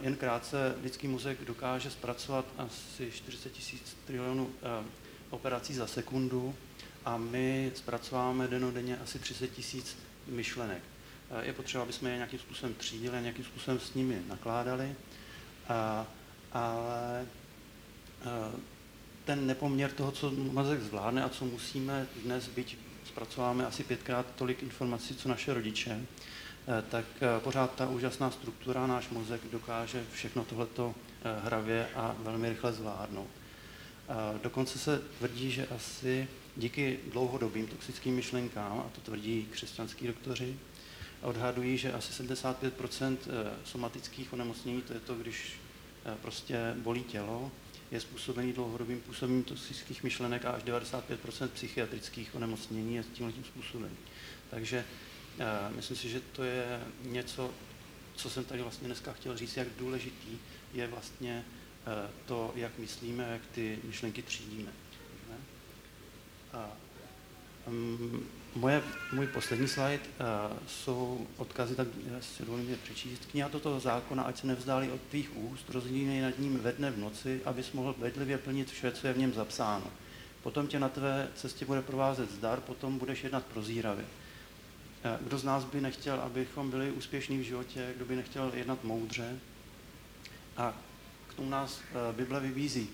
Jen 0.00 0.16
krátce, 0.16 0.74
lidský 0.82 1.08
mozek 1.08 1.44
dokáže 1.44 1.90
zpracovat 1.90 2.44
asi 2.58 3.10
40 3.10 3.52
tisíc 3.52 3.96
trilionů 4.06 4.50
operací 5.30 5.74
za 5.74 5.86
sekundu 5.86 6.54
a 7.04 7.16
my 7.16 7.72
zpracováme 7.74 8.48
denodenně 8.48 8.98
asi 8.98 9.18
30 9.18 9.48
tisíc 9.48 9.96
myšlenek. 10.26 10.82
Je 11.42 11.52
potřeba, 11.52 11.82
aby 11.82 11.92
jsme 11.92 12.10
je 12.10 12.16
nějakým 12.16 12.38
způsobem 12.38 12.74
třídili 12.74 13.22
nějakým 13.22 13.44
způsobem 13.44 13.80
s 13.80 13.94
nimi 13.94 14.22
nakládali, 14.28 14.94
ale 16.52 17.26
ten 19.24 19.46
nepoměr 19.46 19.90
toho, 19.90 20.12
co 20.12 20.30
mozek 20.30 20.80
zvládne 20.80 21.24
a 21.24 21.28
co 21.28 21.44
musíme 21.44 22.06
dnes 22.24 22.48
být 22.48 22.78
zpracováme 23.10 23.66
asi 23.66 23.84
pětkrát 23.84 24.26
tolik 24.36 24.62
informací, 24.62 25.14
co 25.14 25.28
naše 25.28 25.54
rodiče, 25.54 26.00
eh, 26.00 26.84
tak 26.90 27.04
eh, 27.20 27.40
pořád 27.40 27.74
ta 27.74 27.88
úžasná 27.88 28.30
struktura, 28.30 28.86
náš 28.86 29.08
mozek 29.08 29.40
dokáže 29.52 30.04
všechno 30.12 30.44
tohleto 30.44 30.94
eh, 30.94 31.40
hravě 31.44 31.88
a 31.94 32.14
velmi 32.18 32.48
rychle 32.48 32.72
zvládnout. 32.72 33.30
Dokonce 34.42 34.78
se 34.78 35.02
tvrdí, 35.18 35.50
že 35.50 35.66
asi 35.66 36.28
díky 36.56 36.98
dlouhodobým 37.12 37.66
toxickým 37.66 38.14
myšlenkám, 38.14 38.78
a 38.78 38.90
to 38.94 39.00
tvrdí 39.00 39.48
křesťanský 39.50 40.06
doktoři, 40.06 40.56
odhadují, 41.22 41.78
že 41.78 41.92
asi 41.92 42.22
75% 42.22 43.16
somatických 43.64 44.32
onemocnění, 44.32 44.82
to 44.82 44.92
je 44.92 45.00
to, 45.00 45.14
když 45.14 45.60
prostě 46.22 46.74
bolí 46.78 47.02
tělo, 47.02 47.50
je 47.90 48.00
způsobený 48.00 48.52
dlouhodobým 48.52 49.00
působením 49.00 49.44
toxických 49.44 50.02
myšlenek 50.02 50.44
a 50.44 50.50
až 50.50 50.62
95 50.62 51.20
psychiatrických 51.52 52.34
onemocnění 52.34 52.94
je 52.94 53.04
tímhle 53.12 53.32
tím 53.32 53.44
způsobem. 53.44 53.96
Takže 54.50 54.84
uh, 55.38 55.76
myslím 55.76 55.96
si, 55.96 56.08
že 56.08 56.20
to 56.20 56.42
je 56.42 56.80
něco, 57.02 57.50
co 58.14 58.30
jsem 58.30 58.44
tady 58.44 58.62
vlastně 58.62 58.86
dneska 58.86 59.12
chtěl 59.12 59.36
říct, 59.36 59.56
jak 59.56 59.68
důležitý 59.78 60.38
je 60.74 60.86
vlastně 60.86 61.44
uh, 61.86 62.10
to, 62.26 62.52
jak 62.54 62.78
myslíme, 62.78 63.28
jak 63.32 63.46
ty 63.46 63.78
myšlenky 63.84 64.22
třídíme. 64.22 64.70
A, 66.52 66.70
um, 67.66 68.26
Moje, 68.54 68.82
můj 69.12 69.26
poslední 69.26 69.68
slide 69.68 69.98
uh, 69.98 70.56
jsou 70.66 71.26
odkazy, 71.36 71.74
tak 71.74 71.88
si 72.20 72.44
dovolím 72.44 72.70
je 72.70 72.76
přečíst. 72.76 73.26
Kniha 73.30 73.48
toto 73.48 73.80
zákona, 73.80 74.22
ať 74.22 74.40
se 74.40 74.46
nevzdálí 74.46 74.90
od 74.90 75.00
tvých 75.00 75.36
úst, 75.36 75.70
rozdílnej 75.70 76.20
nad 76.20 76.38
ním 76.38 76.58
ve 76.58 76.72
dne 76.72 76.90
v 76.90 76.98
noci, 76.98 77.40
abys 77.44 77.72
mohl 77.72 77.94
bedlivě 77.98 78.38
plnit 78.38 78.70
vše, 78.70 78.92
co 78.92 79.06
je 79.06 79.12
v 79.12 79.18
něm 79.18 79.32
zapsáno. 79.32 79.86
Potom 80.42 80.66
tě 80.66 80.80
na 80.80 80.88
tvé 80.88 81.28
cestě 81.34 81.64
bude 81.64 81.82
provázet 81.82 82.30
zdar, 82.30 82.60
potom 82.60 82.98
budeš 82.98 83.24
jednat 83.24 83.46
prozíravě. 83.46 84.04
Uh, 84.04 85.26
kdo 85.26 85.38
z 85.38 85.44
nás 85.44 85.64
by 85.64 85.80
nechtěl, 85.80 86.20
abychom 86.20 86.70
byli 86.70 86.90
úspěšní 86.90 87.38
v 87.38 87.42
životě, 87.42 87.92
kdo 87.96 88.04
by 88.04 88.16
nechtěl 88.16 88.52
jednat 88.54 88.84
moudře? 88.84 89.38
A 90.56 90.74
k 91.28 91.34
tomu 91.34 91.50
nás 91.50 91.80
uh, 91.80 92.16
Bible 92.16 92.40
vybízí. 92.40 92.88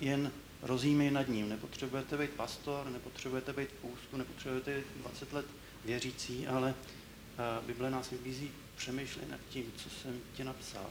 Jen 0.00 0.32
rozjímej 0.62 1.10
nad 1.10 1.28
ním. 1.28 1.48
Nepotřebujete 1.48 2.16
být 2.16 2.30
pastor, 2.30 2.90
nepotřebujete 2.90 3.52
být 3.52 3.68
půstu, 3.68 4.16
nepotřebujete 4.16 4.76
být 4.76 4.86
20 4.96 5.32
let 5.32 5.46
věřící, 5.84 6.46
ale 6.46 6.74
uh, 6.74 7.66
Bible 7.66 7.90
nás 7.90 8.10
vybízí 8.10 8.50
přemýšlej 8.76 9.26
nad 9.30 9.40
tím, 9.50 9.64
co 9.76 9.90
jsem 9.90 10.20
ti 10.34 10.44
napsal. 10.44 10.90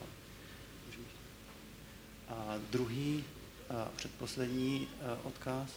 A 2.29 2.55
druhý, 2.71 3.23
uh, 3.69 3.75
předposlední 3.95 4.87
uh, 5.01 5.27
odkaz 5.27 5.69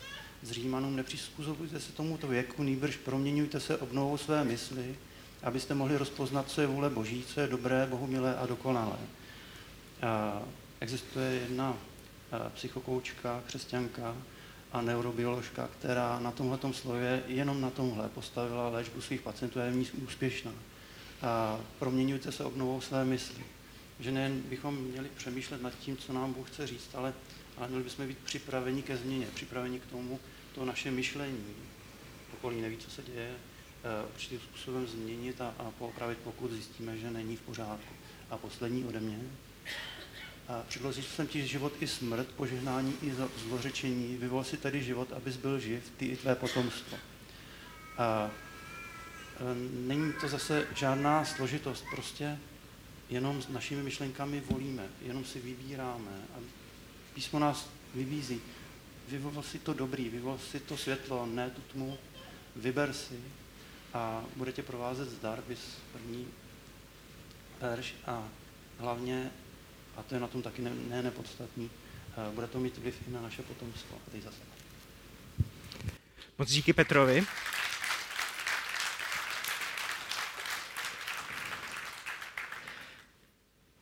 z 0.42 0.50
Římanům, 0.50 0.96
nepřizpůsobujte 0.96 1.80
se 1.80 1.92
tomuto 1.92 2.28
věku, 2.28 2.62
nýbrž 2.62 2.96
proměňujte 2.96 3.60
se 3.60 3.76
obnovou 3.76 4.16
své 4.16 4.44
mysli, 4.44 4.96
abyste 5.42 5.74
mohli 5.74 5.96
rozpoznat, 5.96 6.50
co 6.50 6.60
je 6.60 6.66
vůle 6.66 6.90
Boží, 6.90 7.24
co 7.24 7.40
je 7.40 7.48
dobré, 7.48 7.86
bohumilé 7.90 8.36
a 8.36 8.46
dokonalé. 8.46 8.96
Uh, 8.96 10.48
existuje 10.80 11.32
jedna 11.32 11.76
psychokoučka, 12.54 13.42
křesťanka 13.46 14.16
a 14.72 14.82
neurobioložka, 14.82 15.68
která 15.78 16.18
na 16.18 16.30
tomhle 16.30 16.58
slově, 16.72 17.22
jenom 17.26 17.60
na 17.60 17.70
tomhle 17.70 18.08
postavila 18.08 18.68
léčbu 18.68 19.00
svých 19.00 19.20
pacientů 19.20 19.60
a 19.60 19.64
je 19.64 19.70
v 19.70 19.76
ní 19.76 19.90
úspěšná. 19.90 20.52
A 21.22 21.60
proměňujte 21.78 22.32
se 22.32 22.44
obnovou 22.44 22.80
své 22.80 23.04
mysli. 23.04 23.44
Že 24.00 24.12
nejen 24.12 24.40
bychom 24.40 24.76
měli 24.76 25.08
přemýšlet 25.16 25.62
nad 25.62 25.78
tím, 25.78 25.96
co 25.96 26.12
nám 26.12 26.32
Bůh 26.32 26.50
chce 26.50 26.66
říct, 26.66 26.90
ale, 26.94 27.14
ale 27.56 27.68
měli 27.68 27.84
bychom 27.84 28.06
být 28.06 28.18
připraveni 28.18 28.82
ke 28.82 28.96
změně, 28.96 29.26
připraveni 29.34 29.80
k 29.80 29.86
tomu, 29.86 30.20
to 30.54 30.64
naše 30.64 30.90
myšlení, 30.90 31.44
okolí 32.34 32.60
neví, 32.60 32.76
co 32.76 32.90
se 32.90 33.02
děje, 33.02 33.30
eh, 33.30 34.06
určitým 34.14 34.40
způsobem 34.40 34.86
změnit 34.86 35.40
a, 35.40 35.54
a 35.58 35.70
popravit, 35.78 36.18
pokud 36.24 36.50
zjistíme, 36.50 36.96
že 36.96 37.10
není 37.10 37.36
v 37.36 37.40
pořádku. 37.40 37.94
A 38.30 38.36
poslední 38.36 38.84
ode 38.84 39.00
mě. 39.00 39.20
A 40.52 40.62
předložil 40.68 41.02
jsem 41.02 41.26
ti 41.26 41.46
život 41.46 41.72
i 41.80 41.86
smrt, 41.86 42.28
požehnání 42.28 42.94
i 43.02 43.12
zlořečení. 43.48 44.16
Vyvol 44.16 44.44
si 44.44 44.56
tedy 44.56 44.82
život, 44.82 45.12
abys 45.12 45.36
byl 45.36 45.60
živ, 45.60 45.92
ty 45.96 46.06
i 46.06 46.16
tvé 46.16 46.34
potomstvo. 46.34 46.98
A 47.98 48.30
e, 48.30 49.54
není 49.86 50.12
to 50.20 50.28
zase 50.28 50.66
žádná 50.74 51.24
složitost, 51.24 51.84
prostě 51.90 52.38
jenom 53.10 53.42
s 53.42 53.48
našimi 53.48 53.82
myšlenkami 53.82 54.42
volíme, 54.50 54.88
jenom 55.02 55.24
si 55.24 55.40
vybíráme. 55.40 56.10
A 56.36 56.38
písmo 57.14 57.38
nás 57.38 57.68
vybízí. 57.94 58.40
Vyvol 59.08 59.42
si 59.42 59.58
to 59.58 59.74
dobrý, 59.74 60.08
vyvol 60.08 60.38
si 60.38 60.60
to 60.60 60.76
světlo, 60.76 61.26
ne 61.26 61.50
tu 61.50 61.60
tmu, 61.60 61.98
vyber 62.56 62.92
si 62.92 63.20
a 63.94 64.24
bude 64.36 64.52
tě 64.52 64.62
provázet 64.62 65.08
zdar, 65.08 65.42
bys 65.48 65.60
první 65.92 66.26
verš 67.60 67.94
a 68.06 68.28
hlavně, 68.78 69.30
a 69.96 70.02
to 70.02 70.14
je 70.14 70.20
na 70.20 70.26
tom 70.26 70.42
taky 70.42 70.62
ne, 70.62 70.70
ne 70.88 71.02
nepodstatný, 71.02 71.70
eh, 71.70 72.34
bude 72.34 72.46
to 72.46 72.60
mít 72.60 72.78
vliv 72.78 72.94
i 73.08 73.10
na 73.10 73.22
naše 73.22 73.42
potomstvo. 73.42 73.96
A 74.06 74.10
teď 74.10 74.22
zase. 74.22 74.42
Moc 76.38 76.50
díky 76.50 76.72
Petrovi. 76.72 77.26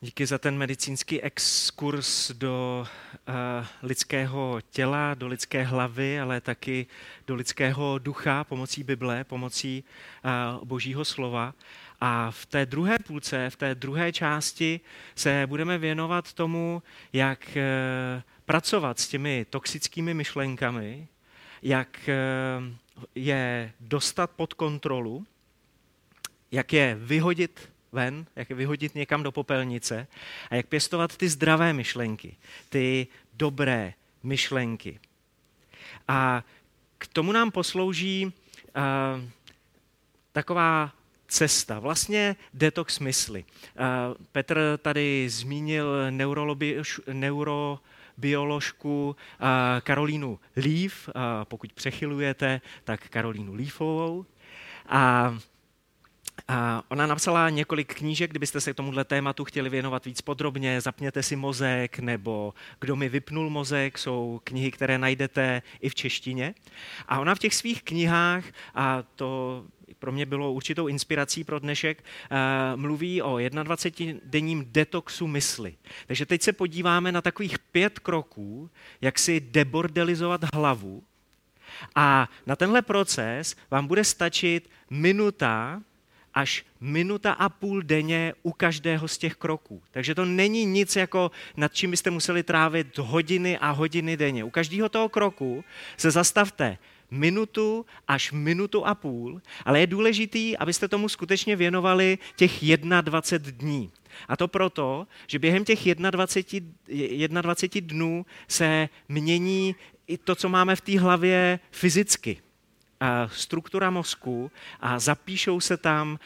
Díky 0.03 0.25
za 0.25 0.37
ten 0.37 0.57
medicínský 0.57 1.21
exkurs 1.21 2.31
do 2.31 2.87
uh, 3.27 3.65
lidského 3.83 4.59
těla, 4.69 5.13
do 5.13 5.27
lidské 5.27 5.63
hlavy, 5.63 6.19
ale 6.19 6.41
taky 6.41 6.87
do 7.27 7.35
lidského 7.35 7.99
ducha 7.99 8.43
pomocí 8.43 8.83
Bible, 8.83 9.23
pomocí 9.23 9.83
uh, 10.55 10.65
Božího 10.65 11.05
slova. 11.05 11.53
A 12.01 12.31
v 12.31 12.45
té 12.45 12.65
druhé 12.65 12.99
půlce, 12.99 13.49
v 13.49 13.55
té 13.55 13.75
druhé 13.75 14.13
části 14.13 14.79
se 15.15 15.43
budeme 15.45 15.77
věnovat 15.77 16.33
tomu, 16.33 16.83
jak 17.13 17.47
uh, 17.55 18.21
pracovat 18.45 18.99
s 18.99 19.07
těmi 19.07 19.45
toxickými 19.49 20.13
myšlenkami, 20.13 21.07
jak 21.61 22.09
uh, 22.09 22.65
je 23.15 23.73
dostat 23.79 24.31
pod 24.31 24.53
kontrolu, 24.53 25.25
jak 26.51 26.73
je 26.73 26.97
vyhodit 27.01 27.69
ven, 27.91 28.25
jak 28.35 28.49
je 28.49 28.55
vyhodit 28.55 28.95
někam 28.95 29.23
do 29.23 29.31
popelnice 29.31 30.07
a 30.49 30.55
jak 30.55 30.67
pěstovat 30.67 31.17
ty 31.17 31.29
zdravé 31.29 31.73
myšlenky, 31.73 32.35
ty 32.69 33.07
dobré 33.33 33.93
myšlenky. 34.23 34.99
A 36.07 36.43
k 36.97 37.07
tomu 37.07 37.31
nám 37.31 37.51
poslouží 37.51 38.25
uh, 38.25 38.31
taková 40.31 40.91
cesta, 41.31 41.79
vlastně 41.79 42.35
detox 42.53 42.99
mysli. 42.99 43.45
Uh, 43.45 43.51
Petr 44.31 44.79
tady 44.81 45.29
zmínil 45.29 46.11
neurobioložku 47.13 49.15
uh, 49.15 49.47
Karolínu 49.81 50.39
Lív, 50.57 51.09
uh, 51.15 51.21
pokud 51.43 51.73
přechylujete, 51.73 52.61
tak 52.83 53.07
Karolínu 53.07 53.53
Lífovou. 53.53 54.25
A 54.89 55.37
a 56.47 56.83
ona 56.87 57.05
napsala 57.05 57.49
několik 57.49 57.93
knížek, 57.93 58.31
kdybyste 58.31 58.61
se 58.61 58.73
k 58.73 58.75
tomuhle 58.75 59.03
tématu 59.03 59.45
chtěli 59.45 59.69
věnovat 59.69 60.05
víc 60.05 60.21
podrobně, 60.21 60.81
zapněte 60.81 61.23
si 61.23 61.35
mozek, 61.35 61.99
nebo 61.99 62.53
Kdo 62.79 62.95
mi 62.95 63.09
vypnul 63.09 63.49
mozek, 63.49 63.97
jsou 63.97 64.41
knihy, 64.43 64.71
které 64.71 64.97
najdete 64.97 65.61
i 65.81 65.89
v 65.89 65.95
češtině. 65.95 66.53
A 67.07 67.19
ona 67.19 67.35
v 67.35 67.39
těch 67.39 67.55
svých 67.55 67.83
knihách, 67.83 68.43
a 68.75 69.03
to 69.15 69.63
pro 69.99 70.11
mě 70.11 70.25
bylo 70.25 70.53
určitou 70.53 70.87
inspirací 70.87 71.43
pro 71.43 71.59
dnešek, 71.59 72.03
mluví 72.75 73.21
o 73.21 73.35
21-denním 73.35 74.65
detoxu 74.71 75.27
mysli. 75.27 75.75
Takže 76.07 76.25
teď 76.25 76.41
se 76.41 76.53
podíváme 76.53 77.11
na 77.11 77.21
takových 77.21 77.59
pět 77.59 77.99
kroků, 77.99 78.69
jak 79.01 79.19
si 79.19 79.39
debordelizovat 79.39 80.41
hlavu. 80.53 81.03
A 81.95 82.29
na 82.45 82.55
tenhle 82.55 82.81
proces 82.81 83.55
vám 83.71 83.87
bude 83.87 84.03
stačit 84.03 84.69
minuta 84.89 85.81
až 86.33 86.65
minuta 86.81 87.31
a 87.31 87.49
půl 87.49 87.81
denně 87.81 88.33
u 88.43 88.51
každého 88.51 89.07
z 89.07 89.17
těch 89.17 89.35
kroků. 89.35 89.83
Takže 89.91 90.15
to 90.15 90.25
není 90.25 90.65
nic, 90.65 90.95
jako 90.95 91.31
nad 91.57 91.73
čím 91.73 91.91
byste 91.91 92.09
museli 92.09 92.43
trávit 92.43 92.97
hodiny 92.97 93.57
a 93.57 93.71
hodiny 93.71 94.17
denně. 94.17 94.43
U 94.43 94.49
každého 94.49 94.89
toho 94.89 95.09
kroku 95.09 95.63
se 95.97 96.11
zastavte 96.11 96.77
minutu 97.11 97.85
až 98.07 98.31
minutu 98.31 98.85
a 98.85 98.95
půl, 98.95 99.41
ale 99.65 99.79
je 99.79 99.87
důležitý, 99.87 100.57
abyste 100.57 100.87
tomu 100.87 101.09
skutečně 101.09 101.55
věnovali 101.55 102.17
těch 102.35 102.77
21 103.01 103.51
dní. 103.57 103.91
A 104.27 104.37
to 104.37 104.47
proto, 104.47 105.07
že 105.27 105.39
během 105.39 105.65
těch 105.65 105.95
21, 105.95 107.41
21 107.41 107.87
dnů 107.87 108.25
se 108.47 108.89
mění 109.09 109.75
i 110.07 110.17
to, 110.17 110.35
co 110.35 110.49
máme 110.49 110.75
v 110.75 110.81
té 110.81 110.99
hlavě 110.99 111.59
fyzicky 111.71 112.37
struktura 113.27 113.89
mozku 113.89 114.51
a 114.79 114.99
zapíšou 114.99 115.59
se 115.59 115.77
tam 115.77 116.19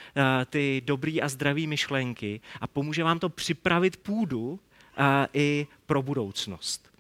ty 0.46 0.82
dobrý 0.86 1.22
a 1.22 1.30
zdraví 1.30 1.68
myšlenky 1.68 2.42
a 2.62 2.68
pomůže 2.68 3.04
vám 3.04 3.20
to 3.20 3.30
připravit 3.30 3.98
půdu 3.98 4.60
i 5.34 5.68
pro 5.86 6.02
budoucnost. 6.02 6.95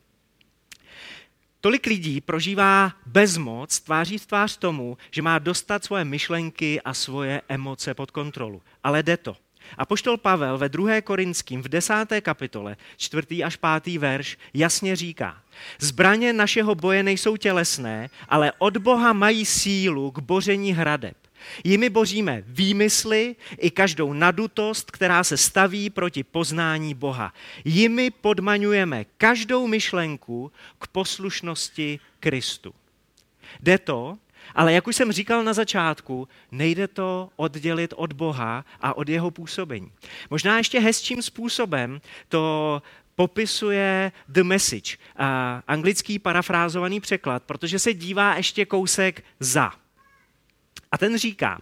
Tolik 1.66 1.86
lidí 1.86 2.22
prožívá 2.22 2.92
bezmoc 3.06 3.80
tváří 3.80 4.18
v 4.18 4.26
tvář 4.26 4.58
tomu, 4.58 4.98
že 5.12 5.22
má 5.22 5.40
dostat 5.40 5.84
svoje 5.84 6.06
myšlenky 6.06 6.82
a 6.82 6.94
svoje 6.94 7.42
emoce 7.50 7.94
pod 7.94 8.12
kontrolu. 8.12 8.62
Ale 8.84 9.04
jde 9.04 9.18
to. 9.18 9.38
A 9.78 9.86
poštol 9.86 10.18
Pavel 10.18 10.58
ve 10.58 10.70
2. 10.70 11.02
Korinským 11.02 11.62
v 11.62 11.68
10. 11.68 11.94
kapitole, 12.22 12.78
4. 12.98 13.44
až 13.44 13.58
5. 13.82 13.98
verš, 13.98 14.38
jasně 14.54 14.96
říká, 14.96 15.42
zbraně 15.80 16.34
našeho 16.34 16.76
boje 16.76 17.04
nejsou 17.04 17.38
tělesné, 17.38 18.10
ale 18.30 18.52
od 18.58 18.78
Boha 18.78 19.14
mají 19.14 19.46
sílu 19.46 20.12
k 20.12 20.20
boření 20.20 20.74
hradeb. 20.74 21.18
Jimi 21.64 21.90
boříme 21.90 22.44
výmysly 22.48 23.36
i 23.58 23.72
každou 23.72 24.14
nadutost, 24.14 24.92
která 24.92 25.24
se 25.24 25.38
staví 25.38 25.90
proti 25.90 26.24
poznání 26.24 26.94
Boha. 26.94 27.34
Jimi 27.66 28.12
podmaňujeme 28.12 29.06
každou 29.18 29.68
myšlenku 29.68 30.52
k 30.80 30.88
poslušnosti 30.88 32.00
Kristu. 32.20 32.74
Jde 33.60 33.78
to, 33.78 34.18
ale 34.56 34.74
jak 34.74 34.88
už 34.88 34.96
jsem 34.96 35.12
říkal 35.12 35.44
na 35.44 35.54
začátku, 35.54 36.28
nejde 36.52 36.88
to 36.88 37.30
oddělit 37.36 37.94
od 37.98 38.14
Boha 38.14 38.66
a 38.82 38.98
od 38.98 39.10
jeho 39.10 39.32
působení. 39.32 39.92
Možná 40.30 40.58
ještě 40.58 40.80
hezčím 40.80 41.22
způsobem 41.22 42.02
to 42.30 42.82
popisuje 43.16 44.12
The 44.28 44.44
Message, 44.44 44.98
anglický 45.68 46.20
parafrázovaný 46.20 47.00
překlad, 47.00 47.44
protože 47.44 47.80
se 47.80 47.94
dívá 47.94 48.36
ještě 48.36 48.66
kousek 48.66 49.24
za. 49.40 49.72
A 50.96 50.98
ten 50.98 51.18
říká, 51.18 51.62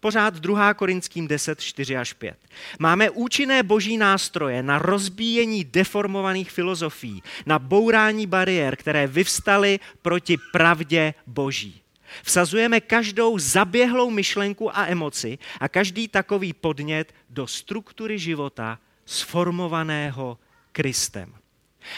pořád 0.00 0.34
2. 0.34 0.74
Korinským 0.74 1.28
10, 1.28 1.60
4 1.60 1.96
až 1.96 2.12
5. 2.12 2.38
Máme 2.78 3.10
účinné 3.10 3.62
boží 3.62 3.96
nástroje 3.96 4.62
na 4.62 4.78
rozbíjení 4.78 5.64
deformovaných 5.64 6.50
filozofií, 6.50 7.22
na 7.46 7.58
bourání 7.58 8.26
bariér, 8.26 8.76
které 8.76 9.06
vyvstaly 9.06 9.80
proti 10.02 10.36
pravdě 10.52 11.14
boží. 11.26 11.82
Vsazujeme 12.22 12.80
každou 12.80 13.38
zaběhlou 13.38 14.10
myšlenku 14.10 14.76
a 14.76 14.86
emoci 14.86 15.38
a 15.60 15.68
každý 15.68 16.08
takový 16.08 16.52
podnět 16.52 17.14
do 17.30 17.46
struktury 17.46 18.18
života 18.18 18.78
sformovaného 19.06 20.38
Kristem. 20.72 21.34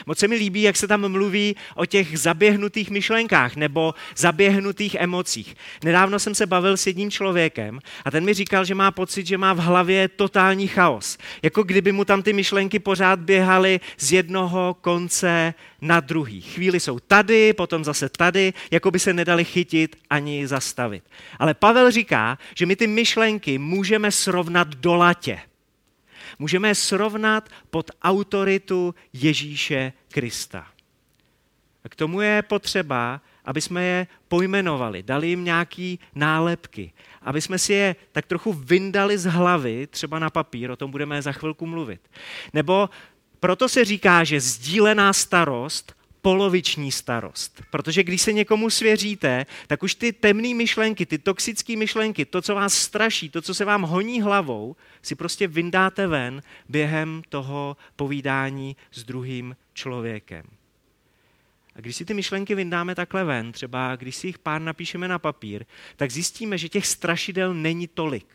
Moc 0.06 0.18
se 0.18 0.28
mi 0.28 0.36
líbí, 0.36 0.62
jak 0.62 0.76
se 0.76 0.88
tam 0.88 1.08
mluví 1.08 1.56
o 1.74 1.86
těch 1.86 2.18
zaběhnutých 2.18 2.90
myšlenkách 2.90 3.56
nebo 3.56 3.94
zaběhnutých 4.16 4.94
emocích. 4.94 5.56
Nedávno 5.84 6.18
jsem 6.18 6.34
se 6.34 6.46
bavil 6.46 6.76
s 6.76 6.86
jedním 6.86 7.10
člověkem 7.10 7.80
a 8.04 8.10
ten 8.10 8.24
mi 8.24 8.34
říkal, 8.34 8.64
že 8.64 8.74
má 8.74 8.90
pocit, 8.90 9.26
že 9.26 9.38
má 9.38 9.52
v 9.52 9.58
hlavě 9.58 10.08
totální 10.08 10.68
chaos. 10.68 11.18
Jako 11.42 11.62
kdyby 11.62 11.92
mu 11.92 12.04
tam 12.04 12.22
ty 12.22 12.32
myšlenky 12.32 12.78
pořád 12.78 13.20
běhaly 13.20 13.80
z 13.98 14.12
jednoho 14.12 14.76
konce 14.80 15.54
na 15.80 16.00
druhý. 16.00 16.40
Chvíli 16.40 16.80
jsou 16.80 16.98
tady, 16.98 17.52
potom 17.52 17.84
zase 17.84 18.08
tady, 18.08 18.52
jako 18.70 18.90
by 18.90 18.98
se 18.98 19.12
nedali 19.12 19.44
chytit 19.44 19.96
ani 20.10 20.46
zastavit. 20.46 21.04
Ale 21.38 21.54
Pavel 21.54 21.90
říká, 21.90 22.38
že 22.54 22.66
my 22.66 22.76
ty 22.76 22.86
myšlenky 22.86 23.58
můžeme 23.58 24.10
srovnat 24.12 24.68
do 24.68 24.94
latě. 24.94 25.38
Můžeme 26.38 26.74
srovnat 26.74 27.48
pod 27.70 27.90
autoritu 28.02 28.94
Ježíše 29.12 29.92
Krista. 30.08 30.66
A 31.84 31.88
k 31.88 31.96
tomu 31.96 32.20
je 32.20 32.42
potřeba, 32.42 33.20
aby 33.44 33.60
jsme 33.60 33.84
je 33.84 34.06
pojmenovali, 34.28 35.02
dali 35.02 35.28
jim 35.28 35.44
nějaký 35.44 35.98
nálepky, 36.14 36.92
aby 37.22 37.40
jsme 37.40 37.58
si 37.58 37.72
je 37.72 37.96
tak 38.12 38.26
trochu 38.26 38.52
vyndali 38.52 39.18
z 39.18 39.24
hlavy, 39.24 39.86
třeba 39.86 40.18
na 40.18 40.30
papír, 40.30 40.70
o 40.70 40.76
tom 40.76 40.90
budeme 40.90 41.22
za 41.22 41.32
chvilku 41.32 41.66
mluvit. 41.66 42.00
Nebo 42.52 42.90
proto 43.40 43.68
se 43.68 43.84
říká, 43.84 44.24
že 44.24 44.40
sdílená 44.40 45.12
starost 45.12 45.97
poloviční 46.22 46.92
starost. 46.92 47.62
Protože 47.70 48.02
když 48.02 48.22
se 48.22 48.32
někomu 48.32 48.70
svěříte, 48.70 49.46
tak 49.66 49.82
už 49.82 49.94
ty 49.94 50.12
temné 50.12 50.54
myšlenky, 50.54 51.06
ty 51.06 51.18
toxické 51.18 51.76
myšlenky, 51.76 52.24
to, 52.24 52.42
co 52.42 52.54
vás 52.54 52.74
straší, 52.74 53.30
to, 53.30 53.42
co 53.42 53.54
se 53.54 53.64
vám 53.64 53.82
honí 53.82 54.22
hlavou, 54.22 54.76
si 55.02 55.14
prostě 55.14 55.48
vyndáte 55.48 56.06
ven 56.06 56.42
během 56.68 57.22
toho 57.28 57.76
povídání 57.96 58.76
s 58.92 59.04
druhým 59.04 59.56
člověkem. 59.74 60.42
A 61.74 61.80
když 61.80 61.96
si 61.96 62.04
ty 62.04 62.14
myšlenky 62.14 62.54
vyndáme 62.54 62.94
takhle 62.94 63.24
ven, 63.24 63.52
třeba 63.52 63.96
když 63.96 64.16
si 64.16 64.26
jich 64.26 64.38
pár 64.38 64.60
napíšeme 64.62 65.08
na 65.08 65.18
papír, 65.18 65.64
tak 65.96 66.10
zjistíme, 66.10 66.58
že 66.58 66.68
těch 66.68 66.86
strašidel 66.86 67.54
není 67.54 67.88
tolik 67.88 68.26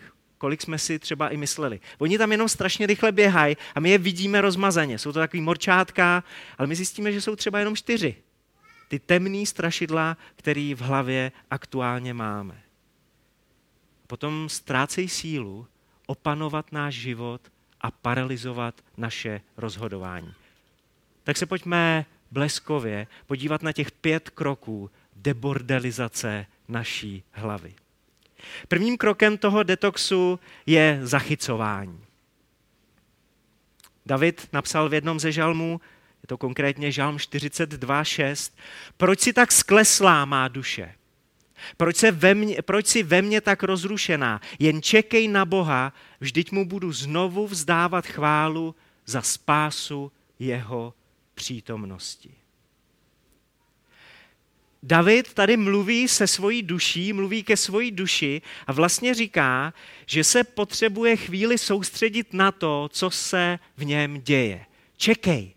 kolik 0.44 0.62
jsme 0.62 0.78
si 0.78 1.00
třeba 1.00 1.30
i 1.30 1.38
mysleli. 1.38 1.80
Oni 1.98 2.18
tam 2.18 2.32
jenom 2.32 2.50
strašně 2.50 2.86
rychle 2.88 3.12
běhají 3.12 3.58
a 3.76 3.80
my 3.80 3.90
je 3.90 3.98
vidíme 3.98 4.42
rozmazaně. 4.42 5.00
Jsou 5.00 5.12
to 5.12 5.20
takový 5.20 5.42
morčátka, 5.42 6.24
ale 6.58 6.68
my 6.68 6.76
zjistíme, 6.76 7.12
že 7.12 7.22
jsou 7.22 7.36
třeba 7.36 7.60
jenom 7.60 7.76
čtyři. 7.76 8.16
Ty 8.88 9.00
temný 9.00 9.46
strašidla, 9.46 10.18
který 10.36 10.74
v 10.74 10.82
hlavě 10.82 11.32
aktuálně 11.52 12.14
máme. 12.14 12.62
Potom 14.08 14.50
ztrácejí 14.50 15.10
sílu 15.10 15.68
opanovat 16.08 16.72
náš 16.72 16.96
život 16.96 17.42
a 17.82 17.92
paralizovat 17.92 18.76
naše 18.98 19.42
rozhodování. 19.58 20.34
Tak 21.24 21.38
se 21.38 21.46
pojďme 21.46 22.06
bleskově 22.32 23.08
podívat 23.28 23.64
na 23.64 23.72
těch 23.72 23.92
pět 23.92 24.30
kroků 24.30 24.92
debordelizace 25.16 26.46
naší 26.68 27.24
hlavy. 27.32 27.76
Prvním 28.68 28.98
krokem 28.98 29.38
toho 29.38 29.64
detoxu 29.64 30.40
je 30.66 31.00
zachycování. 31.04 32.06
David 34.06 34.48
napsal 34.54 34.90
v 34.90 34.94
jednom 34.94 35.20
ze 35.20 35.32
žalmů, 35.32 35.82
je 36.24 36.28
to 36.28 36.38
konkrétně 36.38 36.92
žalm 36.92 37.18
42.6, 37.18 38.54
proč 38.98 39.20
si 39.20 39.34
tak 39.34 39.52
skleslá 39.52 40.26
má 40.26 40.48
duše? 40.48 40.96
Proč, 41.78 41.96
se 41.96 42.12
ve 42.12 42.34
mně, 42.34 42.62
proč 42.62 42.88
si 42.88 43.04
ve 43.04 43.22
mně 43.22 43.42
tak 43.42 43.64
rozrušená? 43.64 44.42
Jen 44.60 44.82
čekej 44.82 45.28
na 45.28 45.46
Boha, 45.46 45.94
vždyť 46.20 46.52
mu 46.52 46.66
budu 46.66 46.92
znovu 46.92 47.48
vzdávat 47.48 48.08
chválu 48.08 48.76
za 49.06 49.22
spásu 49.22 50.12
jeho 50.40 50.94
přítomnosti. 51.36 52.43
David 54.86 55.34
tady 55.34 55.58
mluví 55.58 56.08
se 56.08 56.28
svojí 56.28 56.64
duší, 56.64 57.14
mluví 57.14 57.44
ke 57.44 57.58
svojí 57.58 57.92
duši 57.92 58.42
a 58.68 58.74
vlastně 58.74 59.14
říká, 59.14 59.74
že 60.06 60.24
se 60.24 60.44
potřebuje 60.44 61.16
chvíli 61.16 61.58
soustředit 61.58 62.34
na 62.34 62.52
to, 62.52 62.90
co 62.92 63.10
se 63.10 63.60
v 63.78 63.86
něm 63.86 64.22
děje. 64.22 64.66
Čekej, 64.98 65.54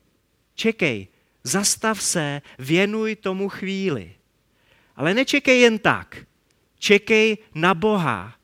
čekej, 0.54 1.08
zastav 1.44 2.02
se, 2.02 2.42
věnuj 2.58 3.16
tomu 3.16 3.48
chvíli. 3.48 4.12
Ale 4.96 5.14
nečekej 5.14 5.60
jen 5.60 5.78
tak. 5.78 6.16
Čekej 6.78 7.38
na 7.54 7.74
Boha. 7.74 8.34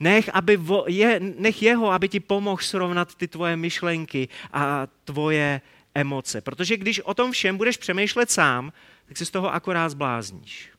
Nech, 0.00 0.30
aby 0.32 0.56
vo, 0.56 0.84
je, 0.88 1.20
nech 1.20 1.62
jeho, 1.62 1.90
aby 1.90 2.08
ti 2.08 2.20
pomohl 2.20 2.62
srovnat 2.62 3.14
ty 3.14 3.28
tvoje 3.28 3.56
myšlenky 3.56 4.28
a 4.52 4.86
tvoje 5.04 5.60
emoce. 5.94 6.40
Protože 6.40 6.76
když 6.76 7.00
o 7.00 7.14
tom 7.14 7.32
všem 7.32 7.56
budeš 7.56 7.76
přemýšlet 7.76 8.30
sám, 8.30 8.72
tak 9.12 9.16
si 9.18 9.26
z 9.26 9.30
toho 9.30 9.54
akorát 9.54 9.88
zblázníš. 9.88 10.72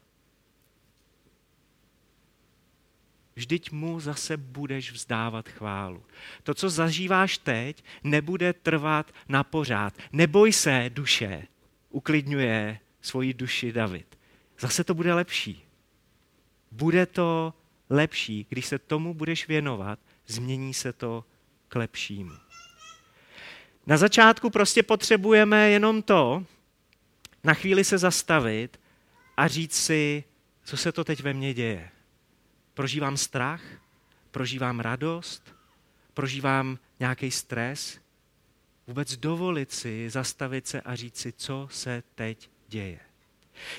Vždyť 3.36 3.72
mu 3.72 4.00
zase 4.00 4.38
budeš 4.38 4.92
vzdávat 4.92 5.50
chválu. 5.50 6.04
To, 6.44 6.54
co 6.54 6.70
zažíváš 6.70 7.38
teď, 7.38 7.84
nebude 8.04 8.54
trvat 8.54 9.12
na 9.30 9.44
pořád. 9.44 9.94
Neboj 10.12 10.54
se, 10.54 10.90
duše, 10.94 11.48
uklidňuje 11.90 12.80
svoji 13.02 13.34
duši 13.34 13.72
David. 13.72 14.18
Zase 14.60 14.84
to 14.84 14.94
bude 14.94 15.14
lepší. 15.14 15.66
Bude 16.72 17.06
to 17.06 17.54
lepší, 17.90 18.46
když 18.50 18.66
se 18.66 18.80
tomu 18.80 19.14
budeš 19.14 19.48
věnovat, 19.48 20.00
změní 20.28 20.74
se 20.74 20.94
to 20.94 21.26
k 21.68 21.76
lepšímu. 21.76 22.34
Na 23.88 23.98
začátku 23.98 24.50
prostě 24.50 24.84
potřebujeme 24.84 25.70
jenom 25.70 26.02
to, 26.02 26.46
na 27.44 27.54
chvíli 27.54 27.84
se 27.84 27.98
zastavit 27.98 28.80
a 29.38 29.48
říct 29.48 29.76
si, 29.76 30.24
co 30.64 30.78
se 30.78 30.92
to 30.92 31.04
teď 31.04 31.20
ve 31.20 31.34
mně 31.34 31.54
děje. 31.54 31.90
Prožívám 32.74 33.18
strach, 33.18 33.62
prožívám 34.32 34.80
radost, 34.80 35.56
prožívám 36.14 36.80
nějaký 37.00 37.32
stres. 37.32 38.00
Vůbec 38.88 39.18
dovolit 39.18 39.72
si 39.72 40.10
zastavit 40.10 40.68
se 40.68 40.82
a 40.82 40.96
říct 40.96 41.18
si, 41.18 41.32
co 41.32 41.68
se 41.72 42.04
teď 42.16 42.50
děje. 42.68 43.00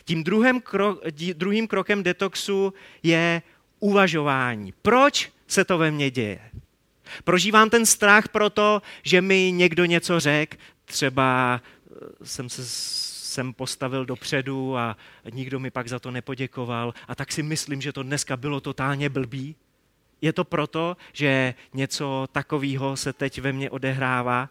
Tím 0.04 0.24
druhým, 0.24 0.60
krok, 0.60 1.04
druhým 1.32 1.66
krokem 1.66 2.02
detoxu 2.02 2.74
je 3.02 3.42
uvažování. 3.78 4.74
Proč 4.82 5.32
se 5.46 5.64
to 5.64 5.78
ve 5.78 5.90
mně 5.90 6.10
děje? 6.10 6.50
Prožívám 7.24 7.70
ten 7.70 7.86
strach 7.86 8.28
proto, 8.28 8.82
že 9.02 9.20
mi 9.20 9.52
někdo 9.52 9.84
něco 9.84 10.20
řekl, 10.20 10.56
třeba 10.84 11.60
eh, 11.62 12.26
jsem 12.26 12.48
se 12.48 12.64
jsem 13.34 13.52
postavil 13.52 14.04
dopředu 14.04 14.76
a 14.76 14.96
nikdo 15.32 15.60
mi 15.60 15.70
pak 15.70 15.88
za 15.88 15.98
to 15.98 16.10
nepoděkoval 16.10 16.94
a 17.08 17.14
tak 17.14 17.32
si 17.32 17.42
myslím, 17.42 17.80
že 17.80 17.92
to 17.92 18.02
dneska 18.02 18.36
bylo 18.36 18.60
totálně 18.60 19.08
blbý. 19.08 19.56
Je 20.20 20.32
to 20.32 20.44
proto, 20.44 20.96
že 21.12 21.54
něco 21.74 22.28
takového 22.32 22.96
se 22.96 23.12
teď 23.12 23.40
ve 23.40 23.52
mně 23.52 23.70
odehrává. 23.70 24.50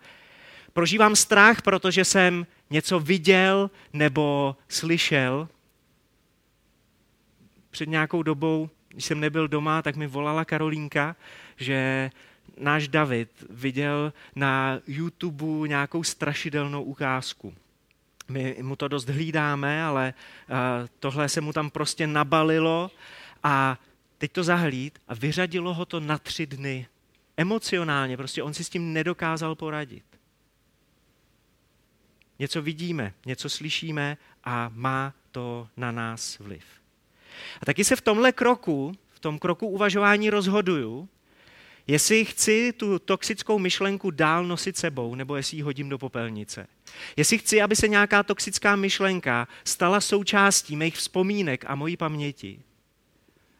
Prožívám 0.74 1.16
strach, 1.16 1.62
protože 1.62 2.06
jsem 2.06 2.46
něco 2.70 3.00
viděl 3.00 3.72
nebo 3.94 4.56
slyšel. 4.70 5.48
Před 7.70 7.90
nějakou 7.90 8.24
dobou, 8.24 8.70
když 8.90 9.06
jsem 9.06 9.20
nebyl 9.20 9.48
doma, 9.48 9.82
tak 9.82 9.96
mi 9.96 10.08
volala 10.08 10.46
Karolínka, 10.46 11.16
že 11.58 12.12
náš 12.58 12.88
David 12.88 13.30
viděl 13.50 14.14
na 14.36 14.80
YouTube 14.88 15.68
nějakou 15.68 16.04
strašidelnou 16.04 16.84
ukázku. 16.84 17.54
My 18.34 18.58
mu 18.62 18.76
to 18.76 18.88
dost 18.88 19.10
hlídáme, 19.10 19.84
ale 19.84 20.14
tohle 21.00 21.30
se 21.30 21.42
mu 21.42 21.54
tam 21.54 21.70
prostě 21.70 22.08
nabalilo 22.08 22.92
a 23.44 23.80
teď 24.18 24.32
to 24.32 24.44
zahlíd 24.44 25.00
a 25.08 25.14
vyřadilo 25.14 25.74
ho 25.74 25.86
to 25.86 26.00
na 26.00 26.18
tři 26.18 26.46
dny. 26.46 26.88
Emocionálně, 27.38 28.18
prostě 28.18 28.44
on 28.44 28.54
si 28.54 28.64
s 28.64 28.70
tím 28.70 28.94
nedokázal 28.94 29.56
poradit. 29.56 30.04
Něco 32.40 32.62
vidíme, 32.62 33.14
něco 33.26 33.50
slyšíme 33.50 34.18
a 34.44 34.72
má 34.74 35.14
to 35.32 35.68
na 35.78 35.92
nás 35.92 36.40
vliv. 36.40 36.66
A 37.62 37.66
taky 37.66 37.84
se 37.84 37.96
v 37.96 38.02
tomhle 38.02 38.32
kroku, 38.32 38.94
v 39.10 39.20
tom 39.20 39.40
kroku 39.40 39.68
uvažování 39.68 40.30
rozhoduju, 40.30 41.10
jestli 41.88 42.26
chci 42.26 42.74
tu 42.78 43.00
toxickou 43.00 43.60
myšlenku 43.60 44.12
dál 44.12 44.46
nosit 44.46 44.78
sebou, 44.78 45.16
nebo 45.16 45.36
jestli 45.36 45.58
ji 45.58 45.64
hodím 45.64 45.90
do 45.90 45.98
popelnice. 45.98 46.68
Jestli 47.18 47.38
chci, 47.38 47.62
aby 47.62 47.76
se 47.76 47.88
nějaká 47.88 48.24
toxická 48.24 48.76
myšlenka 48.76 49.48
stala 49.64 50.02
součástí 50.02 50.76
mých 50.76 50.96
vzpomínek 50.96 51.66
a 51.68 51.76
mojí 51.76 51.98
paměti, 51.98 52.60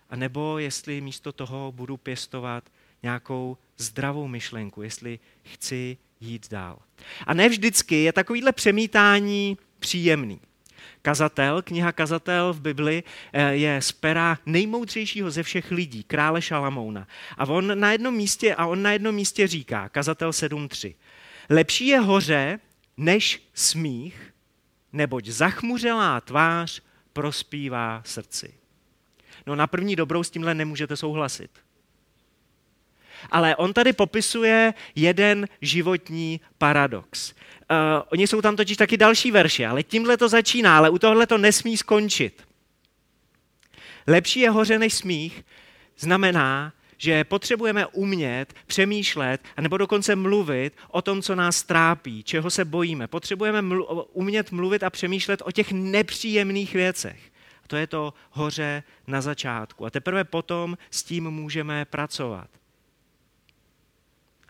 a 0.10 0.16
nebo 0.16 0.60
jestli 0.60 1.02
místo 1.02 1.32
toho 1.32 1.72
budu 1.72 1.98
pěstovat 1.98 2.64
nějakou 3.04 3.58
zdravou 3.78 4.28
myšlenku, 4.28 4.82
jestli 4.82 5.20
chci 5.44 5.98
jít 6.20 6.50
dál. 6.52 6.80
A 7.28 7.34
ne 7.34 7.50
vždycky 7.50 8.04
je 8.04 8.14
takovýhle 8.14 8.52
přemítání 8.52 9.58
příjemný. 9.80 10.40
Kazatel, 11.02 11.62
kniha 11.62 11.92
Kazatel 11.92 12.54
v 12.54 12.62
Bibli 12.62 13.04
eh, 13.34 13.56
je 13.56 13.82
z 13.82 13.92
pera 13.92 14.38
nejmoudřejšího 14.46 15.32
ze 15.32 15.44
všech 15.44 15.72
lidí, 15.72 16.04
krále 16.04 16.42
Šalamouna. 16.42 17.08
A 17.38 17.46
on 17.46 17.80
na 17.80 17.92
jednom 17.92 18.16
místě, 18.16 18.56
a 18.56 18.66
on 18.66 18.82
na 18.82 18.92
jednom 18.92 19.16
místě 19.16 19.48
říká, 19.48 19.90
Kazatel 19.90 20.30
7.3, 20.32 20.96
lepší 21.50 21.88
je 21.88 22.00
hoře 22.00 22.60
než 22.98 23.42
smích, 23.54 24.34
neboť 24.94 25.26
zachmuřelá 25.28 26.22
tvář 26.22 26.82
prospívá 27.14 28.02
srdci. 28.06 28.54
No 29.48 29.56
na 29.56 29.68
první 29.68 29.96
dobrou 29.96 30.24
s 30.24 30.30
tímhle 30.30 30.54
nemůžete 30.54 30.98
souhlasit. 30.98 31.52
Ale 33.32 33.56
on 33.56 33.74
tady 33.74 33.94
popisuje 33.94 34.74
jeden 34.96 35.48
životní 35.62 36.42
paradox. 36.58 37.32
Uh, 37.32 37.38
oni 38.12 38.28
jsou 38.28 38.42
tam 38.42 38.56
totiž 38.56 38.78
taky 38.78 38.98
další 38.98 39.32
verše, 39.32 39.68
ale 39.68 39.84
tímhle 39.84 40.18
to 40.18 40.30
začíná, 40.30 40.78
ale 40.78 40.90
u 40.90 41.00
tohle 41.00 41.28
to 41.28 41.38
nesmí 41.38 41.78
skončit. 41.78 42.48
Lepší 44.08 44.40
je 44.40 44.50
hoře 44.50 44.80
než 44.80 44.94
smích 44.94 45.44
znamená, 45.98 46.74
že 47.04 47.24
potřebujeme 47.24 47.86
umět 47.86 48.54
přemýšlet, 48.68 49.42
nebo 49.62 49.78
dokonce 49.78 50.16
mluvit 50.16 50.78
o 50.88 51.02
tom, 51.02 51.22
co 51.22 51.36
nás 51.36 51.64
trápí, 51.64 52.24
čeho 52.24 52.50
se 52.50 52.66
bojíme. 52.66 53.08
Potřebujeme 53.08 53.62
mlu- 53.62 54.06
umět 54.14 54.52
mluvit 54.52 54.84
a 54.84 54.90
přemýšlet 54.90 55.42
o 55.46 55.52
těch 55.52 55.72
nepříjemných 55.72 56.74
věcech. 56.74 57.32
A 57.64 57.68
to 57.68 57.76
je 57.76 57.88
to 57.88 58.14
hoře 58.32 58.84
na 59.08 59.22
začátku. 59.22 59.86
A 59.86 59.90
teprve 59.90 60.24
potom 60.24 60.78
s 60.92 61.04
tím 61.04 61.32
můžeme 61.32 61.86
pracovat. 61.86 62.48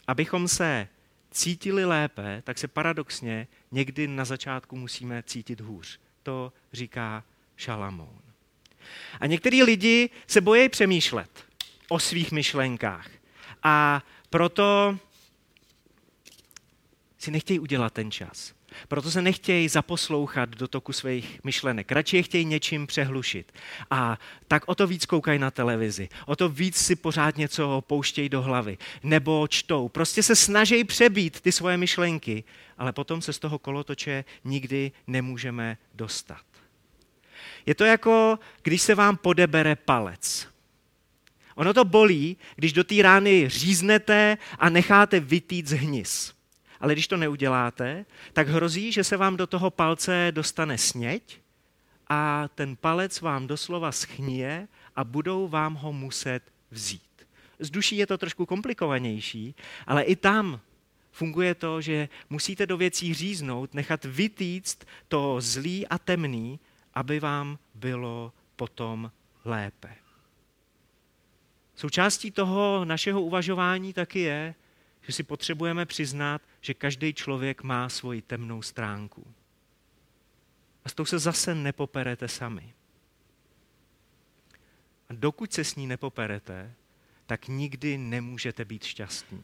Abychom 0.08 0.48
se 0.48 0.88
cítili 1.32 1.86
lépe, 1.86 2.42
tak 2.46 2.58
se 2.58 2.68
paradoxně 2.68 3.48
někdy 3.72 4.08
na 4.08 4.26
začátku 4.26 4.76
musíme 4.76 5.24
cítit 5.24 5.62
hůř. 5.62 6.00
To 6.24 6.54
říká 6.74 7.24
Šalamoun. 7.58 8.22
A 9.20 9.26
některý 9.26 9.64
lidi 9.64 10.10
se 10.28 10.42
bojí 10.42 10.70
přemýšlet 10.70 11.30
o 11.90 12.00
svých 12.00 12.32
myšlenkách. 12.32 13.10
A 13.64 14.04
proto 14.30 14.98
si 17.18 17.32
nechtějí 17.32 17.60
udělat 17.60 17.94
ten 17.94 18.12
čas. 18.12 18.54
Proto 18.88 19.12
se 19.12 19.22
nechtějí 19.22 19.70
zaposlouchat 19.70 20.50
do 20.50 20.68
toku 20.68 20.94
svých 20.94 21.40
myšlenek. 21.44 21.92
Radši 21.92 22.18
je 22.18 22.24
chtějí 22.24 22.46
něčím 22.46 22.88
přehlušit. 22.88 23.52
A 23.92 24.20
tak 24.48 24.64
o 24.66 24.76
to 24.76 24.88
víc 24.88 25.06
koukají 25.06 25.40
na 25.40 25.52
televizi. 25.52 26.10
O 26.26 26.36
to 26.36 26.50
víc 26.50 26.78
si 26.78 26.96
pořád 26.96 27.38
něco 27.38 27.84
pouštějí 27.88 28.30
do 28.30 28.42
hlavy. 28.42 28.78
Nebo 29.04 29.48
čtou. 29.48 29.90
Prostě 29.90 30.24
se 30.24 30.36
snaží 30.36 30.84
přebít 30.84 31.42
ty 31.42 31.52
svoje 31.52 31.78
myšlenky, 31.78 32.44
ale 32.78 32.94
potom 32.94 33.22
se 33.22 33.34
z 33.34 33.40
toho 33.40 33.60
kolotoče 33.60 34.26
nikdy 34.44 34.92
nemůžeme 35.08 35.78
dostat. 35.94 36.44
Je 37.66 37.76
to 37.76 37.86
jako, 37.86 38.40
když 38.64 38.82
se 38.82 38.96
vám 38.96 39.18
podebere 39.18 39.76
palec. 39.76 40.53
Ono 41.56 41.74
to 41.74 41.86
bolí, 41.86 42.38
když 42.56 42.74
do 42.74 42.84
té 42.84 42.96
rány 43.02 43.50
říznete 43.50 44.38
a 44.60 44.70
necháte 44.70 45.20
vytít 45.20 45.72
hnis. 45.72 46.34
Ale 46.80 46.94
když 46.94 47.08
to 47.08 47.18
neuděláte, 47.18 48.06
tak 48.34 48.48
hrozí, 48.48 48.92
že 48.92 49.04
se 49.04 49.18
vám 49.18 49.38
do 49.38 49.48
toho 49.48 49.72
palce 49.72 50.28
dostane 50.32 50.78
sněť 50.78 51.40
a 52.08 52.48
ten 52.56 52.76
palec 52.76 53.22
vám 53.22 53.48
doslova 53.48 53.92
schnie 53.92 54.68
a 54.96 55.04
budou 55.04 55.48
vám 55.48 55.74
ho 55.74 55.94
muset 55.94 56.42
vzít. 56.72 57.02
Z 57.60 57.70
duší 57.70 57.98
je 57.98 58.08
to 58.08 58.18
trošku 58.18 58.46
komplikovanější, 58.46 59.56
ale 59.88 60.04
i 60.04 60.16
tam 60.16 60.60
funguje 61.12 61.56
to, 61.56 61.82
že 61.82 62.10
musíte 62.30 62.66
do 62.66 62.78
věcí 62.78 63.14
říznout, 63.14 63.74
nechat 63.74 64.06
vytýct 64.06 64.86
to 65.08 65.36
zlý 65.40 65.88
a 65.88 65.98
temný, 65.98 66.60
aby 66.94 67.20
vám 67.20 67.60
bylo 67.76 68.34
potom 68.56 69.12
lépe. 69.46 70.03
Součástí 71.76 72.32
toho 72.32 72.86
našeho 72.86 73.22
uvažování 73.22 73.94
taky 73.94 74.20
je, 74.20 74.56
že 75.02 75.14
si 75.14 75.24
potřebujeme 75.24 75.86
přiznat, 75.86 76.42
že 76.62 76.74
každý 76.74 77.14
člověk 77.14 77.64
má 77.64 77.90
svoji 77.90 78.22
temnou 78.22 78.62
stránku. 78.62 79.28
A 80.86 80.90
s 80.90 80.94
tou 80.94 81.06
se 81.06 81.20
zase 81.20 81.56
nepoperete 81.56 82.28
sami. 82.28 82.74
A 85.10 85.14
dokud 85.14 85.54
se 85.54 85.64
s 85.64 85.76
ní 85.76 85.88
nepoperete, 85.88 86.74
tak 87.26 87.48
nikdy 87.48 87.98
nemůžete 87.98 88.66
být 88.66 88.84
šťastní. 88.84 89.44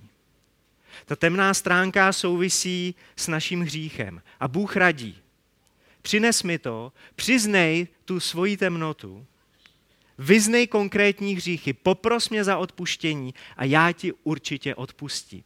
Ta 1.06 1.15
temná 1.15 1.54
stránka 1.54 2.13
souvisí 2.13 2.96
s 3.15 3.28
naším 3.28 3.62
hříchem. 3.62 4.22
A 4.39 4.48
Bůh 4.48 4.76
radí. 4.76 5.18
Přines 6.02 6.44
mi 6.44 6.60
to, 6.60 6.94
přiznej 7.15 7.88
tu 8.06 8.20
svoji 8.20 8.58
temnotu, 8.58 9.26
vyznej 10.19 10.67
konkrétní 10.67 11.36
hříchy, 11.36 11.73
popros 11.73 12.29
mě 12.29 12.43
za 12.43 12.58
odpuštění 12.58 13.34
a 13.58 13.65
já 13.65 13.91
ti 13.91 14.13
určitě 14.23 14.75
odpustím. 14.75 15.43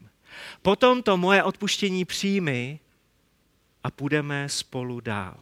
Potom 0.62 1.04
to 1.04 1.18
moje 1.18 1.44
odpuštění 1.44 2.06
přijmi 2.06 2.80
a 3.84 3.92
půjdeme 3.92 4.50
spolu 4.50 5.00
dál. 5.00 5.38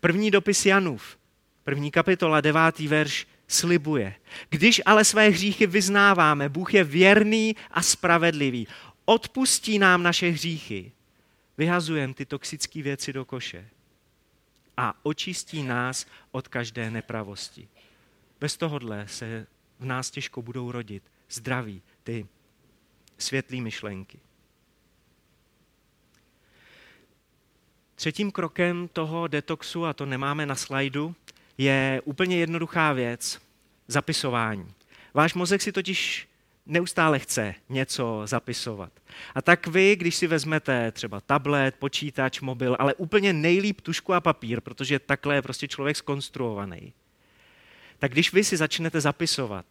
První 0.00 0.30
dopis 0.30 0.66
Janův, 0.66 1.18
první 1.64 1.90
kapitola, 1.90 2.40
devátý 2.40 2.88
verš, 2.88 3.26
slibuje. 3.48 4.14
Když 4.48 4.82
ale 4.86 5.04
své 5.04 5.28
hříchy 5.28 5.66
vyznáváme, 5.66 6.48
Bůh 6.48 6.74
je 6.74 6.84
věrný 6.84 7.56
a 7.70 7.82
spravedlivý. 7.82 8.68
Odpustí 9.04 9.78
nám 9.78 10.02
naše 10.02 10.28
hříchy. 10.28 10.92
Vyhazujeme 11.58 12.14
ty 12.14 12.26
toxické 12.26 12.82
věci 12.82 13.12
do 13.12 13.24
koše. 13.24 13.68
A 14.76 14.94
očistí 15.02 15.62
nás 15.62 16.06
od 16.30 16.48
každé 16.48 16.90
nepravosti. 16.90 17.68
Bez 18.42 18.56
tohohle 18.56 19.08
se 19.08 19.46
v 19.78 19.84
nás 19.84 20.10
těžko 20.10 20.42
budou 20.42 20.72
rodit 20.72 21.02
zdraví, 21.30 21.82
ty 22.02 22.26
světlé 23.18 23.60
myšlenky. 23.60 24.18
Třetím 27.94 28.32
krokem 28.32 28.88
toho 28.88 29.28
detoxu, 29.28 29.86
a 29.86 29.92
to 29.92 30.06
nemáme 30.06 30.46
na 30.46 30.54
slajdu, 30.54 31.14
je 31.58 32.02
úplně 32.04 32.36
jednoduchá 32.36 32.92
věc, 32.92 33.42
zapisování. 33.88 34.74
Váš 35.14 35.34
mozek 35.34 35.62
si 35.62 35.72
totiž 35.72 36.28
neustále 36.66 37.18
chce 37.18 37.54
něco 37.68 38.22
zapisovat. 38.24 38.92
A 39.34 39.42
tak 39.42 39.66
vy, 39.66 39.96
když 39.96 40.16
si 40.16 40.26
vezmete 40.26 40.92
třeba 40.92 41.20
tablet, 41.20 41.74
počítač, 41.78 42.40
mobil, 42.40 42.76
ale 42.78 42.94
úplně 42.94 43.32
nejlíp 43.32 43.80
tušku 43.80 44.14
a 44.14 44.20
papír, 44.20 44.60
protože 44.60 44.98
takhle 44.98 45.34
je 45.34 45.42
prostě 45.42 45.68
člověk 45.68 45.96
skonstruovaný, 45.96 46.92
tak 48.02 48.12
když 48.12 48.32
vy 48.32 48.44
si 48.44 48.56
začnete 48.56 49.00
zapisovat 49.00 49.66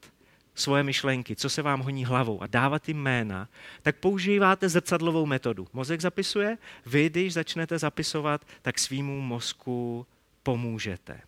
svoje 0.55 0.83
myšlenky, 0.83 1.35
co 1.35 1.49
se 1.49 1.61
vám 1.61 1.79
honí 1.81 2.05
hlavou 2.05 2.41
a 2.41 2.47
dávat 2.47 2.87
jim 2.87 2.97
jména, 2.97 3.49
tak 3.81 3.95
používáte 3.95 4.69
zrcadlovou 4.69 5.25
metodu. 5.25 5.67
Mozek 5.73 6.01
zapisuje, 6.01 6.57
vy, 6.85 7.09
když 7.09 7.33
začnete 7.33 7.79
zapisovat, 7.79 8.45
tak 8.61 8.79
svýmu 8.79 9.21
mozku 9.21 10.07
pomůžete. 10.43 11.21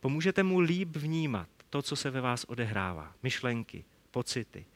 Pomůžete 0.00 0.42
mu 0.42 0.60
líp 0.60 0.96
vnímat 0.96 1.48
to, 1.70 1.82
co 1.82 1.96
se 1.96 2.10
ve 2.10 2.20
vás 2.20 2.44
odehrává, 2.44 3.12
myšlenky, 3.22 3.84
pocity. 4.10 4.66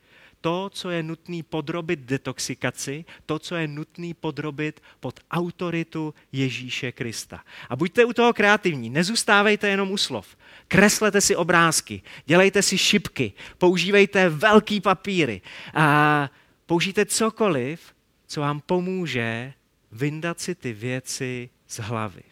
To, 0.42 0.70
co 0.72 0.90
je 0.90 1.02
nutný 1.02 1.42
podrobit 1.42 2.00
detoxikaci, 2.00 3.04
to, 3.26 3.38
co 3.38 3.56
je 3.56 3.68
nutný 3.68 4.14
podrobit 4.14 4.82
pod 5.00 5.20
autoritu 5.30 6.14
Ježíše 6.32 6.92
Krista. 6.92 7.44
A 7.68 7.76
buďte 7.76 8.04
u 8.04 8.12
toho 8.12 8.32
kreativní, 8.32 8.90
nezůstávejte 8.90 9.68
jenom 9.68 9.90
u 9.90 9.96
slov. 9.96 10.36
Kreslete 10.68 11.20
si 11.20 11.36
obrázky, 11.36 12.02
dělejte 12.26 12.62
si 12.62 12.78
šipky, 12.78 13.32
používejte 13.58 14.28
velký 14.28 14.80
papíry 14.80 15.40
a 15.74 16.30
použijte 16.66 17.06
cokoliv, 17.06 17.94
co 18.26 18.40
vám 18.40 18.60
pomůže 18.60 19.52
vyndat 19.92 20.40
si 20.40 20.54
ty 20.54 20.72
věci 20.72 21.50
z 21.68 21.78
hlavy. 21.78 22.22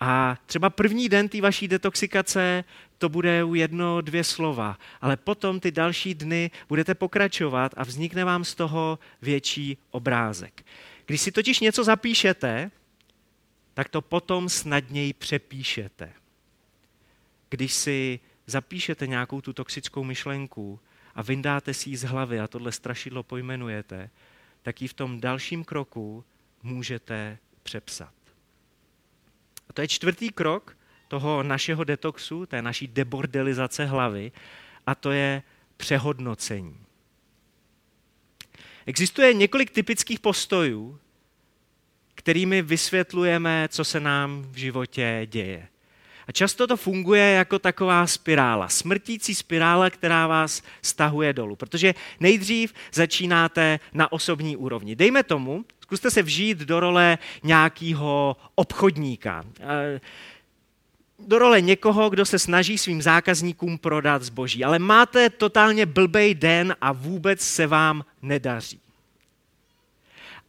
A 0.00 0.36
třeba 0.46 0.70
první 0.70 1.08
den 1.08 1.28
té 1.28 1.40
vaší 1.40 1.68
detoxikace 1.68 2.64
to 2.98 3.08
bude 3.08 3.42
jedno, 3.54 4.00
dvě 4.00 4.24
slova, 4.24 4.78
ale 5.00 5.16
potom 5.16 5.60
ty 5.60 5.70
další 5.70 6.14
dny 6.14 6.50
budete 6.68 6.94
pokračovat 6.94 7.74
a 7.76 7.84
vznikne 7.84 8.24
vám 8.24 8.44
z 8.44 8.54
toho 8.54 8.98
větší 9.22 9.78
obrázek. 9.90 10.66
Když 11.06 11.20
si 11.20 11.32
totiž 11.32 11.60
něco 11.60 11.84
zapíšete, 11.84 12.70
tak 13.74 13.88
to 13.88 14.02
potom 14.02 14.48
snadněji 14.48 15.12
přepíšete. 15.12 16.12
Když 17.50 17.72
si 17.72 18.20
zapíšete 18.46 19.06
nějakou 19.06 19.40
tu 19.40 19.52
toxickou 19.52 20.04
myšlenku 20.04 20.80
a 21.14 21.22
vyndáte 21.22 21.74
si 21.74 21.90
ji 21.90 21.96
z 21.96 22.04
hlavy 22.04 22.40
a 22.40 22.46
tohle 22.46 22.72
strašidlo 22.72 23.22
pojmenujete, 23.22 24.10
tak 24.62 24.82
ji 24.82 24.88
v 24.88 24.94
tom 24.94 25.20
dalším 25.20 25.64
kroku 25.64 26.24
můžete 26.62 27.38
přepsat. 27.62 28.12
A 29.68 29.72
to 29.72 29.80
je 29.80 29.88
čtvrtý 29.88 30.30
krok 30.30 30.77
toho 31.08 31.42
našeho 31.42 31.84
detoxu, 31.84 32.46
té 32.46 32.62
naší 32.62 32.86
debordelizace 32.86 33.84
hlavy, 33.84 34.32
a 34.86 34.94
to 34.94 35.10
je 35.10 35.42
přehodnocení. 35.76 36.76
Existuje 38.86 39.34
několik 39.34 39.70
typických 39.70 40.20
postojů, 40.20 40.98
kterými 42.14 42.62
vysvětlujeme, 42.62 43.68
co 43.70 43.84
se 43.84 44.00
nám 44.00 44.42
v 44.50 44.56
životě 44.56 45.22
děje. 45.30 45.68
A 46.26 46.32
často 46.32 46.66
to 46.66 46.76
funguje 46.76 47.30
jako 47.30 47.58
taková 47.58 48.06
spirála, 48.06 48.68
smrtící 48.68 49.34
spirála, 49.34 49.90
která 49.90 50.26
vás 50.26 50.62
stahuje 50.82 51.32
dolů. 51.32 51.56
Protože 51.56 51.94
nejdřív 52.20 52.74
začínáte 52.92 53.80
na 53.92 54.12
osobní 54.12 54.56
úrovni. 54.56 54.96
Dejme 54.96 55.22
tomu, 55.22 55.64
zkuste 55.80 56.10
se 56.10 56.22
vžít 56.22 56.58
do 56.58 56.80
role 56.80 57.18
nějakého 57.42 58.36
obchodníka. 58.54 59.44
Do 61.18 61.38
role 61.38 61.60
někoho, 61.60 62.10
kdo 62.10 62.24
se 62.24 62.38
snaží 62.38 62.78
svým 62.78 63.02
zákazníkům 63.02 63.78
prodat 63.78 64.22
zboží. 64.22 64.64
Ale 64.64 64.78
máte 64.78 65.30
totálně 65.30 65.86
blbej 65.86 66.34
den 66.34 66.76
a 66.80 66.92
vůbec 66.92 67.40
se 67.40 67.66
vám 67.66 68.04
nedaří. 68.22 68.80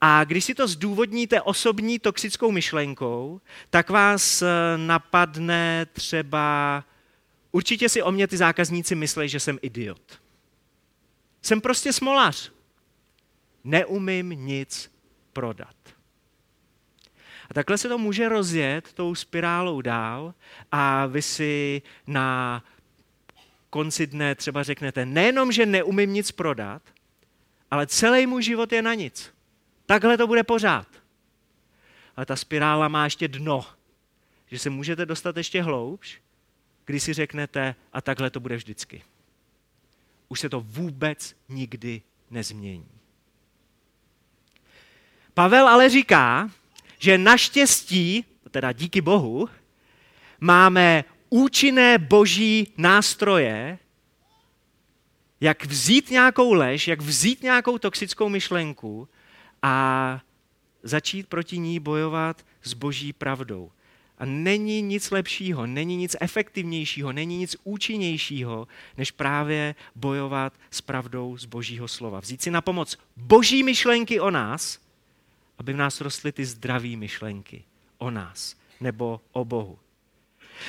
A 0.01 0.23
když 0.23 0.45
si 0.45 0.55
to 0.55 0.67
zdůvodníte 0.67 1.41
osobní 1.41 1.99
toxickou 1.99 2.51
myšlenkou, 2.51 3.41
tak 3.69 3.89
vás 3.89 4.41
eh, 4.41 4.47
napadne 4.77 5.85
třeba, 5.93 6.83
určitě 7.51 7.89
si 7.89 8.01
o 8.01 8.11
mě 8.11 8.27
ty 8.27 8.37
zákazníci 8.37 8.95
myslí, 8.95 9.29
že 9.29 9.39
jsem 9.39 9.59
idiot. 9.61 10.21
Jsem 11.41 11.61
prostě 11.61 11.93
smolař. 11.93 12.51
Neumím 13.63 14.29
nic 14.29 14.91
prodat. 15.33 15.75
A 17.49 17.53
takhle 17.53 17.77
se 17.77 17.89
to 17.89 17.97
může 17.97 18.29
rozjet 18.29 18.93
tou 18.93 19.15
spirálou 19.15 19.81
dál 19.81 20.33
a 20.71 21.05
vy 21.05 21.21
si 21.21 21.81
na 22.07 22.63
konci 23.69 24.07
dne 24.07 24.35
třeba 24.35 24.63
řeknete, 24.63 25.05
nejenom, 25.05 25.51
že 25.51 25.65
neumím 25.65 26.13
nic 26.13 26.31
prodat, 26.31 26.81
ale 27.71 27.87
celý 27.87 28.25
můj 28.25 28.43
život 28.43 28.71
je 28.71 28.81
na 28.81 28.93
nic. 28.93 29.33
Takhle 29.85 30.17
to 30.17 30.27
bude 30.27 30.43
pořád. 30.43 30.87
Ale 32.15 32.25
ta 32.25 32.35
spirála 32.35 32.87
má 32.87 33.03
ještě 33.03 33.27
dno, 33.27 33.65
že 34.47 34.59
se 34.59 34.69
můžete 34.69 35.05
dostat 35.05 35.37
ještě 35.37 35.61
hloubš, 35.61 36.21
když 36.85 37.03
si 37.03 37.13
řeknete, 37.13 37.75
a 37.93 38.01
takhle 38.01 38.29
to 38.29 38.39
bude 38.39 38.55
vždycky. 38.55 39.03
Už 40.27 40.39
se 40.39 40.49
to 40.49 40.61
vůbec 40.61 41.35
nikdy 41.49 42.01
nezmění. 42.29 42.87
Pavel 45.33 45.67
ale 45.67 45.89
říká, 45.89 46.49
že 46.99 47.17
naštěstí, 47.17 48.25
teda 48.51 48.71
díky 48.71 49.01
Bohu, 49.01 49.49
máme 50.39 51.03
účinné 51.29 51.97
boží 51.97 52.73
nástroje, 52.77 53.79
jak 55.41 55.65
vzít 55.65 56.11
nějakou 56.11 56.53
lež, 56.53 56.87
jak 56.87 57.01
vzít 57.01 57.43
nějakou 57.43 57.77
toxickou 57.77 58.29
myšlenku 58.29 59.07
a 59.61 60.19
začít 60.83 61.27
proti 61.27 61.57
ní 61.57 61.79
bojovat 61.79 62.45
s 62.63 62.73
boží 62.73 63.13
pravdou. 63.13 63.71
A 64.17 64.25
není 64.25 64.81
nic 64.81 65.11
lepšího, 65.11 65.65
není 65.65 65.95
nic 65.95 66.15
efektivnějšího, 66.21 67.11
není 67.11 67.37
nic 67.37 67.55
účinnějšího, 67.63 68.67
než 68.97 69.11
právě 69.11 69.75
bojovat 69.95 70.53
s 70.71 70.81
pravdou 70.81 71.37
z 71.37 71.45
Božího 71.45 71.87
slova. 71.87 72.19
Vzít 72.19 72.41
si 72.41 72.51
na 72.51 72.61
pomoc 72.61 72.97
boží 73.17 73.63
myšlenky 73.63 74.19
o 74.19 74.31
nás, 74.31 74.79
aby 75.59 75.73
v 75.73 75.77
nás 75.77 76.01
rostly 76.01 76.31
ty 76.31 76.45
zdravé 76.45 76.95
myšlenky 76.95 77.63
o 77.97 78.11
nás 78.11 78.55
nebo 78.81 79.21
o 79.31 79.45
Bohu. 79.45 79.79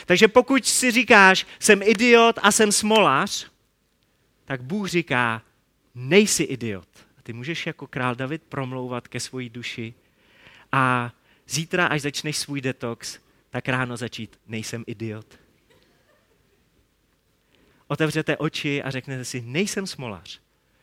Takže 0.06 0.28
pokud 0.28 0.66
si 0.66 0.90
říkáš, 0.90 1.46
jsem 1.58 1.82
idiot 1.82 2.38
a 2.42 2.52
jsem 2.52 2.72
smolař, 2.72 3.50
tak 4.44 4.62
Bůh 4.62 4.88
říká, 4.88 5.42
nejsi 5.94 6.42
idiot. 6.42 6.88
A 7.18 7.22
ty 7.22 7.32
můžeš 7.32 7.66
jako 7.66 7.86
král 7.86 8.14
David 8.14 8.42
promlouvat 8.42 9.08
ke 9.08 9.20
svojí 9.20 9.50
duši 9.50 9.94
a 10.72 11.12
zítra, 11.48 11.86
až 11.86 12.02
začneš 12.02 12.36
svůj 12.36 12.60
detox, 12.60 13.18
tak 13.50 13.68
ráno 13.68 13.96
začít, 13.96 14.38
nejsem 14.46 14.84
idiot. 14.86 15.26
Otevřete 17.86 18.36
oči 18.36 18.82
a 18.82 18.90
řeknete 18.90 19.24
si, 19.24 19.40
nejsem 19.40 19.86
smolař, 19.86 20.40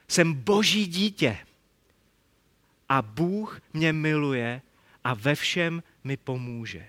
jsem 0.08 0.34
boží 0.34 0.88
dítě. 0.88 1.38
A 2.90 3.02
Bůh 3.02 3.62
mě 3.74 3.94
miluje 3.94 4.62
a 5.04 5.14
ve 5.14 5.36
všem 5.36 5.84
mi 6.04 6.18
pomůže. 6.18 6.88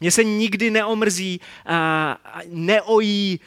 Mě 0.00 0.10
se 0.10 0.24
nikdy 0.24 0.70
neomrzí, 0.70 1.40
a 1.66 2.40
neojí 2.46 3.40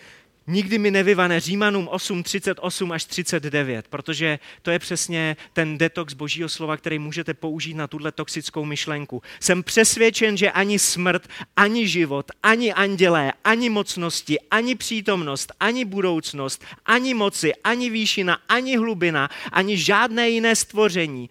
Nikdy 0.51 0.77
mi 0.77 0.91
nevyvane 0.91 1.39
Římanům 1.39 1.87
8, 1.87 2.23
38 2.23 2.91
až 2.91 3.05
39, 3.05 3.87
protože 3.87 4.39
to 4.61 4.71
je 4.71 4.79
přesně 4.79 5.37
ten 5.53 5.77
detox 5.77 6.13
božího 6.13 6.49
slova, 6.49 6.77
který 6.77 6.99
můžete 6.99 7.33
použít 7.33 7.73
na 7.73 7.87
tuhle 7.87 8.11
toxickou 8.11 8.65
myšlenku. 8.65 9.21
Jsem 9.39 9.63
přesvědčen, 9.63 10.37
že 10.37 10.51
ani 10.51 10.79
smrt, 10.79 11.27
ani 11.55 11.87
život, 11.87 12.31
ani 12.43 12.73
andělé, 12.73 13.33
ani 13.43 13.69
mocnosti, 13.69 14.39
ani 14.51 14.75
přítomnost, 14.75 15.51
ani 15.59 15.85
budoucnost, 15.85 16.65
ani 16.85 17.13
moci, 17.13 17.53
ani 17.63 17.89
výšina, 17.89 18.39
ani 18.49 18.77
hlubina, 18.77 19.29
ani 19.51 19.77
žádné 19.77 20.29
jiné 20.29 20.55
stvoření. 20.55 21.29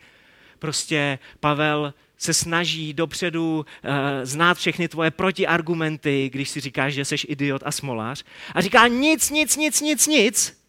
Prostě 0.59 1.19
Pavel 1.41 1.95
se 2.21 2.35
snaží 2.35 2.93
dopředu 2.93 3.59
uh, 3.59 3.91
znát 4.23 4.59
všechny 4.59 4.89
tvoje 4.89 5.11
protiargumenty, 5.11 6.31
když 6.33 6.49
si 6.51 6.61
říkáš, 6.61 6.95
že 6.95 7.05
jsi 7.05 7.15
idiot 7.15 7.63
a 7.65 7.71
smolář. 7.71 8.25
A 8.55 8.61
říká 8.61 8.89
nic, 8.89 9.31
nic, 9.31 9.57
nic, 9.57 9.81
nic, 9.81 10.07
nic. 10.07 10.61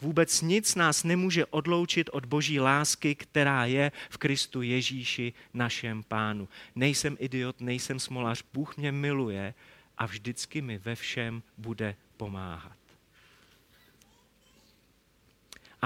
Vůbec 0.00 0.40
nic 0.40 0.74
nás 0.74 1.04
nemůže 1.04 1.46
odloučit 1.46 2.10
od 2.12 2.26
boží 2.26 2.60
lásky, 2.60 3.14
která 3.14 3.64
je 3.64 3.92
v 4.10 4.18
Kristu 4.18 4.62
Ježíši, 4.62 5.32
našem 5.54 6.02
pánu. 6.02 6.48
Nejsem 6.74 7.16
idiot, 7.20 7.60
nejsem 7.60 8.00
smolář, 8.00 8.44
Bůh 8.52 8.76
mě 8.76 8.92
miluje 8.92 9.54
a 9.98 10.06
vždycky 10.06 10.62
mi 10.62 10.78
ve 10.78 10.94
všem 10.94 11.42
bude 11.58 11.96
pomáhat. 12.16 12.83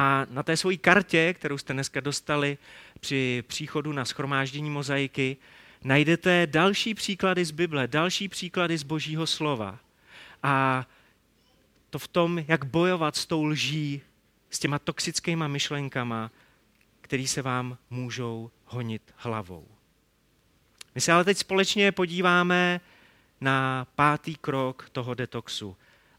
A 0.00 0.26
na 0.30 0.42
té 0.42 0.56
své 0.56 0.76
kartě, 0.76 1.34
kterou 1.34 1.58
jste 1.58 1.72
dneska 1.72 2.00
dostali 2.00 2.58
při 3.00 3.44
příchodu 3.46 3.92
na 3.92 4.04
schromáždění 4.04 4.70
mozaiky, 4.70 5.36
najdete 5.84 6.46
další 6.46 6.94
příklady 6.94 7.44
z 7.44 7.50
Bible, 7.50 7.88
další 7.88 8.28
příklady 8.28 8.78
z 8.78 8.82
Božího 8.82 9.26
slova. 9.26 9.78
A 10.42 10.86
to 11.90 11.98
v 11.98 12.08
tom, 12.08 12.44
jak 12.48 12.64
bojovat 12.64 13.16
s 13.16 13.26
tou 13.26 13.44
lží, 13.44 14.02
s 14.50 14.58
těma 14.58 14.78
toxickýma 14.78 15.48
myšlenkama, 15.48 16.30
které 17.00 17.26
se 17.26 17.42
vám 17.42 17.78
můžou 17.90 18.50
honit 18.64 19.02
hlavou. 19.16 19.68
My 20.94 21.00
se 21.00 21.12
ale 21.12 21.24
teď 21.24 21.38
společně 21.38 21.92
podíváme 21.92 22.80
na 23.40 23.86
pátý 23.94 24.36
krok 24.36 24.88
toho 24.92 25.14
detoxu, 25.14 25.76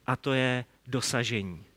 a 0.08 0.16
to 0.16 0.34
je 0.34 0.66
dosažení. 0.88 1.69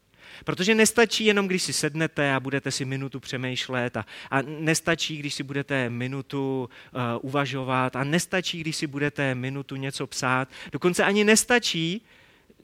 Protože 0.44 0.74
nestačí 0.74 1.24
jenom, 1.24 1.48
když 1.48 1.62
si 1.62 1.72
sednete 1.72 2.34
a 2.34 2.40
budete 2.40 2.70
si 2.70 2.84
minutu 2.84 3.20
přemýšlet 3.20 3.96
a, 3.96 4.06
a 4.30 4.42
nestačí, 4.42 5.16
když 5.16 5.34
si 5.34 5.42
budete 5.42 5.90
minutu 5.90 6.68
uh, 6.92 7.00
uvažovat 7.22 7.96
a 7.96 8.04
nestačí, 8.04 8.60
když 8.60 8.76
si 8.76 8.86
budete 8.86 9.34
minutu 9.34 9.76
něco 9.76 10.06
psát. 10.06 10.48
Dokonce 10.72 11.04
ani 11.04 11.24
nestačí, 11.24 12.02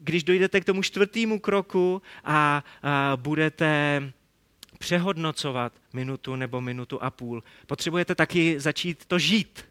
když 0.01 0.25
dojdete 0.25 0.61
k 0.61 0.65
tomu 0.65 0.83
čtvrtému 0.83 1.39
kroku 1.39 2.03
a, 2.25 2.65
a 2.83 3.17
budete 3.17 4.03
přehodnocovat 4.79 5.73
minutu 5.93 6.37
nebo 6.37 6.61
minutu 6.61 7.03
a 7.03 7.11
půl. 7.11 7.43
Potřebujete 7.67 8.15
taky 8.15 8.61
začít 8.61 9.05
to 9.05 9.19
žít. 9.19 9.65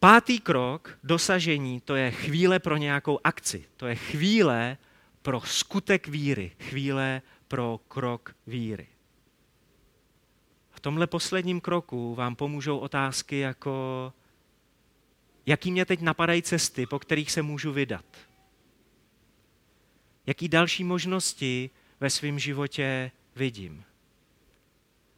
Pátý 0.00 0.38
krok 0.38 0.98
dosažení, 1.04 1.80
to 1.80 1.94
je 1.94 2.10
chvíle 2.10 2.58
pro 2.58 2.76
nějakou 2.76 3.18
akci. 3.24 3.64
To 3.76 3.86
je 3.86 3.94
chvíle 3.94 4.76
pro 5.24 5.40
skutek 5.40 6.08
víry, 6.08 6.52
chvíle 6.60 7.22
pro 7.48 7.80
krok 7.88 8.36
víry. 8.46 8.86
V 10.70 10.80
tomhle 10.80 11.06
posledním 11.06 11.60
kroku 11.60 12.14
vám 12.14 12.36
pomůžou 12.36 12.78
otázky 12.78 13.38
jako, 13.38 14.12
jaký 15.46 15.72
mě 15.72 15.84
teď 15.84 16.00
napadají 16.00 16.42
cesty, 16.42 16.86
po 16.86 16.98
kterých 16.98 17.32
se 17.32 17.42
můžu 17.42 17.72
vydat. 17.72 18.04
Jaký 20.26 20.48
další 20.48 20.84
možnosti 20.84 21.70
ve 22.00 22.10
svém 22.10 22.38
životě 22.38 23.10
vidím. 23.36 23.84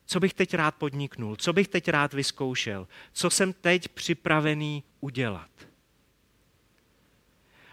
Co 0.06 0.20
bych 0.20 0.34
teď 0.34 0.54
rád 0.54 0.74
podniknul, 0.74 1.36
co 1.36 1.52
bych 1.52 1.68
teď 1.68 1.88
rád 1.88 2.14
vyzkoušel, 2.14 2.88
co 3.12 3.30
jsem 3.30 3.52
teď 3.52 3.88
připravený 3.88 4.84
udělat. 5.00 5.50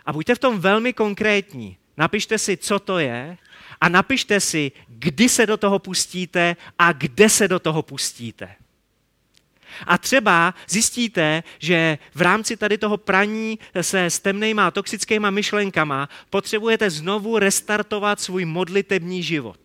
A 0.05 0.13
buďte 0.13 0.35
v 0.35 0.39
tom 0.39 0.59
velmi 0.59 0.93
konkrétní. 0.93 1.77
Napište 1.97 2.37
si, 2.37 2.57
co 2.57 2.79
to 2.79 2.99
je 2.99 3.37
a 3.81 3.89
napište 3.89 4.39
si, 4.39 4.71
kdy 4.87 5.29
se 5.29 5.45
do 5.45 5.57
toho 5.57 5.79
pustíte 5.79 6.55
a 6.79 6.91
kde 6.91 7.29
se 7.29 7.47
do 7.47 7.59
toho 7.59 7.81
pustíte. 7.81 8.55
A 9.87 9.97
třeba 9.97 10.53
zjistíte, 10.69 11.43
že 11.59 11.97
v 12.13 12.21
rámci 12.21 12.57
tady 12.57 12.77
toho 12.77 12.97
praní 12.97 13.59
se 13.81 14.05
s 14.05 14.19
temnýma 14.19 14.67
a 14.67 14.71
toxickýma 14.71 15.29
myšlenkama 15.29 16.09
potřebujete 16.29 16.89
znovu 16.89 17.39
restartovat 17.39 18.19
svůj 18.19 18.45
modlitební 18.45 19.23
život. 19.23 19.59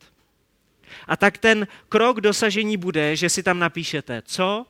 A 1.06 1.16
tak 1.16 1.38
ten 1.38 1.66
krok 1.88 2.20
dosažení 2.20 2.76
bude, 2.76 3.16
že 3.16 3.28
si 3.28 3.42
tam 3.42 3.58
napíšete, 3.58 4.22
co? 4.24 4.66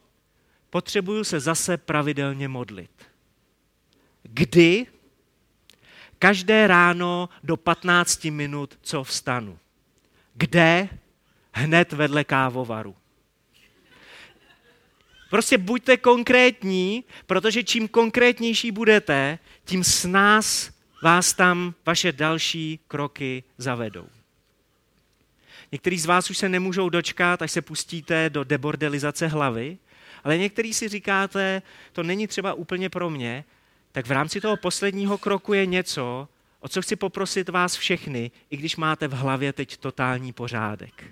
Potřebuju 0.70 1.24
se 1.24 1.40
zase 1.40 1.76
pravidelně 1.76 2.48
modlit. 2.48 2.90
Kdy? 4.22 4.86
Každé 6.18 6.66
ráno 6.66 7.28
do 7.42 7.56
15 7.56 8.24
minut, 8.24 8.78
co 8.82 9.04
vstanu. 9.04 9.58
Kde? 10.34 10.88
Hned 11.52 11.92
vedle 11.92 12.24
kávovaru. 12.24 12.96
Prostě 15.30 15.58
buďte 15.58 15.96
konkrétní, 15.96 17.04
protože 17.26 17.64
čím 17.64 17.88
konkrétnější 17.88 18.70
budete, 18.70 19.38
tím 19.64 19.84
s 19.84 20.04
nás 20.04 20.70
vás 21.02 21.32
tam 21.32 21.74
vaše 21.86 22.12
další 22.12 22.80
kroky 22.88 23.44
zavedou. 23.58 24.08
Někteří 25.72 25.98
z 25.98 26.06
vás 26.06 26.30
už 26.30 26.38
se 26.38 26.48
nemůžou 26.48 26.88
dočkat, 26.88 27.42
až 27.42 27.52
se 27.52 27.62
pustíte 27.62 28.30
do 28.30 28.44
debordelizace 28.44 29.26
hlavy, 29.26 29.78
ale 30.24 30.38
někteří 30.38 30.74
si 30.74 30.88
říkáte, 30.88 31.62
to 31.92 32.02
není 32.02 32.26
třeba 32.26 32.54
úplně 32.54 32.90
pro 32.90 33.10
mě, 33.10 33.44
tak 33.92 34.06
v 34.06 34.12
rámci 34.12 34.40
toho 34.40 34.56
posledního 34.56 35.18
kroku 35.18 35.54
je 35.54 35.66
něco, 35.66 36.28
o 36.60 36.68
co 36.68 36.82
chci 36.82 36.96
poprosit 36.96 37.48
vás 37.48 37.76
všechny, 37.76 38.30
i 38.50 38.56
když 38.56 38.76
máte 38.76 39.08
v 39.08 39.12
hlavě 39.12 39.52
teď 39.52 39.76
totální 39.76 40.32
pořádek. 40.32 41.04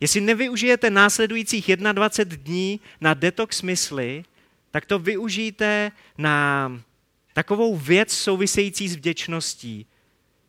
Jestli 0.00 0.20
nevyužijete 0.20 0.90
následujících 0.90 1.76
21 1.76 2.44
dní 2.44 2.80
na 3.00 3.14
detox 3.14 3.62
mysli, 3.62 4.24
tak 4.70 4.86
to 4.86 4.98
využijte 4.98 5.92
na 6.18 6.68
takovou 7.32 7.76
věc 7.76 8.12
související 8.12 8.88
s 8.88 8.96
vděčností, 8.96 9.86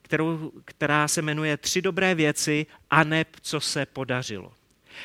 kterou, 0.01 0.51
která 0.65 1.07
se 1.07 1.21
jmenuje 1.21 1.57
Tři 1.57 1.81
dobré 1.81 2.15
věci 2.15 2.65
a 2.89 3.03
ne 3.03 3.25
co 3.41 3.59
se 3.59 3.85
podařilo. 3.85 4.53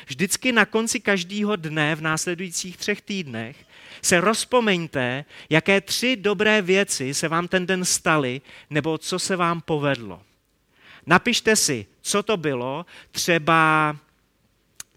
Vždycky 0.07 0.51
na 0.51 0.65
konci 0.65 0.99
každého 0.99 1.55
dne 1.55 1.95
v 1.95 2.01
následujících 2.01 2.77
třech 2.77 3.01
týdnech 3.01 3.65
se 4.01 4.21
rozpomeňte, 4.21 5.25
jaké 5.49 5.81
tři 5.81 6.15
dobré 6.15 6.61
věci 6.61 7.13
se 7.13 7.27
vám 7.27 7.47
ten 7.47 7.65
den 7.65 7.85
staly, 7.85 8.41
nebo 8.69 8.97
co 8.97 9.19
se 9.19 9.35
vám 9.35 9.61
povedlo. 9.61 10.21
Napište 11.05 11.55
si, 11.55 11.85
co 12.01 12.23
to 12.23 12.37
bylo. 12.37 12.85
Třeba 13.11 13.95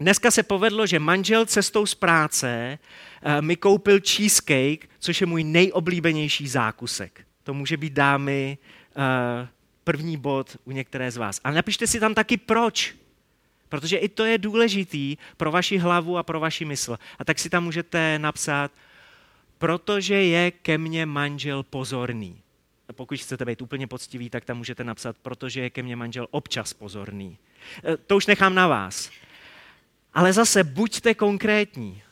dneska 0.01 0.31
se 0.31 0.43
povedlo, 0.43 0.87
že 0.87 0.99
manžel 0.99 1.47
cestou 1.47 1.87
z 1.87 1.95
práce 1.95 2.79
eh, 3.23 3.43
mi 3.43 3.57
koupil 3.57 4.01
cheesecake, 4.01 4.89
což 4.99 5.21
je 5.21 5.27
můj 5.27 5.45
nejoblíbenější 5.45 6.49
zákusek. 6.49 7.27
To 7.43 7.55
může 7.55 7.77
být 7.77 7.93
dámy 7.93 8.59
eh, 8.97 9.49
první 9.85 10.17
bod 10.17 10.57
u 10.65 10.71
některé 10.71 11.11
z 11.11 11.17
vás. 11.17 11.41
A 11.45 11.51
napište 11.51 11.87
si 11.87 12.01
tam 12.01 12.15
taky 12.15 12.37
proč. 12.37 12.95
Protože 13.69 13.97
i 13.97 14.09
to 14.09 14.25
je 14.25 14.39
důležitý 14.39 15.17
pro 15.37 15.51
vaši 15.51 15.79
hlavu 15.79 16.19
a 16.19 16.23
pro 16.23 16.41
vaši 16.41 16.65
mysl. 16.65 16.99
A 17.19 17.25
tak 17.25 17.39
si 17.39 17.51
tam 17.51 17.65
můžete 17.65 18.19
napsat, 18.19 18.71
protože 19.65 20.15
je 20.15 20.51
ke 20.51 20.79
mně 20.79 21.07
manžel 21.07 21.63
pozorný. 21.63 22.43
Pokud 22.93 23.21
chcete 23.21 23.45
být 23.45 23.63
úplně 23.63 23.87
poctivý, 23.87 24.31
tak 24.31 24.45
tam 24.45 24.57
můžete 24.57 24.85
napsat, 24.85 25.17
protože 25.19 25.61
je 25.61 25.71
ke 25.71 25.83
mně 25.83 25.97
manžel 25.97 26.29
občas 26.31 26.73
pozorný. 26.73 27.39
E, 27.85 27.97
to 27.97 28.17
už 28.17 28.27
nechám 28.27 28.55
na 28.55 28.69
vás. 28.69 29.11
Ale 30.15 30.33
zase 30.33 30.65
buďte 30.65 31.15
konkrétní. 31.15 32.03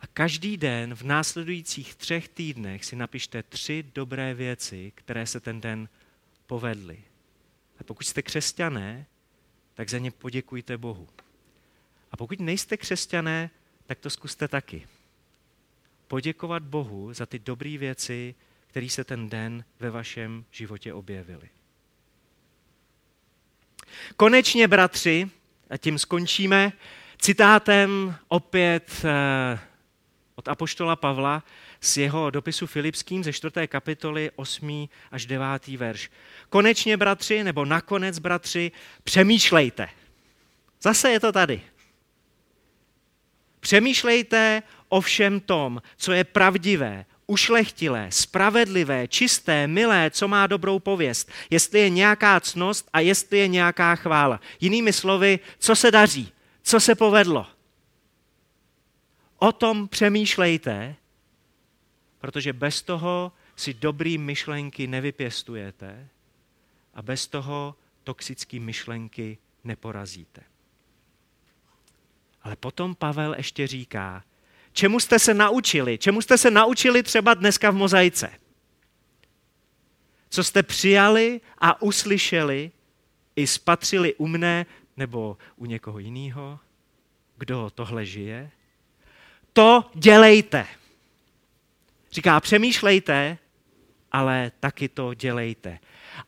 A 0.00 0.06
každý 0.06 0.56
den 0.56 0.94
v 0.94 1.02
následujících 1.02 1.94
třech 1.94 2.28
týdnech 2.28 2.84
si 2.84 2.96
napište 2.96 3.42
tři 3.42 3.84
dobré 3.94 4.34
věci, 4.34 4.92
které 4.94 5.26
se 5.26 5.40
ten 5.40 5.60
den 5.60 5.88
povedly. 6.46 6.98
A 7.78 7.84
pokud 7.84 8.06
jste 8.06 8.22
křesťané, 8.22 9.06
tak 9.74 9.90
za 9.90 9.98
ně 9.98 10.10
poděkujte 10.10 10.78
Bohu. 10.78 11.08
A 12.12 12.16
pokud 12.16 12.40
nejste 12.40 12.76
křesťané, 12.76 13.50
tak 13.86 13.98
to 13.98 14.10
zkuste 14.10 14.48
taky. 14.48 14.86
Poděkovat 16.12 16.62
Bohu 16.62 17.12
za 17.12 17.26
ty 17.26 17.38
dobré 17.38 17.78
věci, 17.78 18.34
které 18.66 18.88
se 18.88 19.04
ten 19.04 19.28
den 19.28 19.64
ve 19.80 19.90
vašem 19.90 20.44
životě 20.50 20.92
objevily. 20.92 21.48
Konečně, 24.16 24.68
bratři, 24.68 25.30
a 25.70 25.76
tím 25.76 25.98
skončíme, 25.98 26.72
citátem 27.18 28.14
opět 28.28 29.04
eh, 29.04 29.58
od 30.34 30.48
Apoštola 30.48 30.96
Pavla 30.96 31.44
z 31.80 31.96
jeho 31.96 32.30
dopisu 32.30 32.66
Filipským 32.66 33.24
ze 33.24 33.32
4. 33.32 33.68
kapitoly 33.68 34.30
8. 34.36 34.88
až 35.10 35.26
9. 35.26 35.66
verš. 35.66 36.10
Konečně, 36.48 36.96
bratři, 36.96 37.44
nebo 37.44 37.64
nakonec, 37.64 38.18
bratři, 38.18 38.72
přemýšlejte. 39.04 39.88
Zase 40.82 41.10
je 41.10 41.20
to 41.20 41.32
tady. 41.32 41.62
Přemýšlejte 43.60 44.62
o 44.92 45.00
všem 45.00 45.40
tom, 45.40 45.82
co 45.96 46.12
je 46.12 46.24
pravdivé, 46.24 47.06
ušlechtilé, 47.26 48.12
spravedlivé, 48.12 49.08
čisté, 49.08 49.66
milé, 49.66 50.10
co 50.10 50.28
má 50.28 50.46
dobrou 50.46 50.78
pověst, 50.78 51.30
jestli 51.50 51.80
je 51.80 51.90
nějaká 51.90 52.40
cnost 52.40 52.88
a 52.92 53.00
jestli 53.00 53.38
je 53.38 53.48
nějaká 53.48 53.96
chvála. 53.96 54.40
Jinými 54.60 54.92
slovy, 54.92 55.40
co 55.58 55.76
se 55.76 55.90
daří, 55.90 56.32
co 56.62 56.80
se 56.80 56.94
povedlo. 56.94 57.46
O 59.38 59.52
tom 59.52 59.88
přemýšlejte, 59.88 60.96
protože 62.20 62.52
bez 62.52 62.82
toho 62.82 63.32
si 63.56 63.74
dobrý 63.74 64.18
myšlenky 64.18 64.86
nevypěstujete 64.86 66.08
a 66.94 67.02
bez 67.02 67.26
toho 67.26 67.74
toxické 68.04 68.60
myšlenky 68.60 69.38
neporazíte. 69.64 70.42
Ale 72.42 72.56
potom 72.56 72.94
Pavel 72.94 73.34
ještě 73.34 73.66
říká, 73.66 74.24
čemu 74.72 75.00
jste 75.00 75.18
se 75.18 75.34
naučili, 75.34 75.98
čemu 75.98 76.22
jste 76.22 76.38
se 76.38 76.50
naučili 76.50 77.02
třeba 77.02 77.34
dneska 77.34 77.70
v 77.70 77.74
mozaice. 77.74 78.30
Co 80.28 80.44
jste 80.44 80.62
přijali 80.62 81.40
a 81.58 81.82
uslyšeli 81.82 82.70
i 83.36 83.46
spatřili 83.46 84.14
u 84.14 84.26
mne 84.26 84.66
nebo 84.96 85.36
u 85.56 85.66
někoho 85.66 85.98
jiného, 85.98 86.58
kdo 87.36 87.70
tohle 87.74 88.06
žije, 88.06 88.50
to 89.52 89.90
dělejte. 89.94 90.66
Říká, 92.12 92.40
přemýšlejte, 92.40 93.38
ale 94.12 94.52
taky 94.60 94.88
to 94.88 95.14
dělejte. 95.14 95.78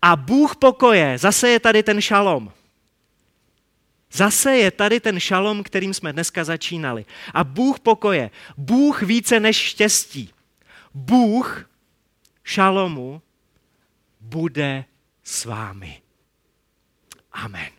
A 0.02 0.16
Bůh 0.16 0.56
pokoje, 0.56 1.18
zase 1.18 1.48
je 1.48 1.60
tady 1.60 1.82
ten 1.82 2.00
šalom. 2.00 2.52
Zase 4.14 4.56
je 4.56 4.70
tady 4.70 5.00
ten 5.00 5.20
šalom, 5.20 5.62
kterým 5.62 5.94
jsme 5.94 6.12
dneska 6.12 6.44
začínali. 6.44 7.04
A 7.34 7.44
Bůh 7.44 7.80
pokoje, 7.80 8.30
Bůh 8.56 9.02
více 9.02 9.40
než 9.40 9.56
štěstí. 9.56 10.30
Bůh 10.94 11.70
šalomu 12.44 13.22
bude 14.20 14.84
s 15.22 15.44
vámi. 15.44 16.02
Amen. 17.32 17.73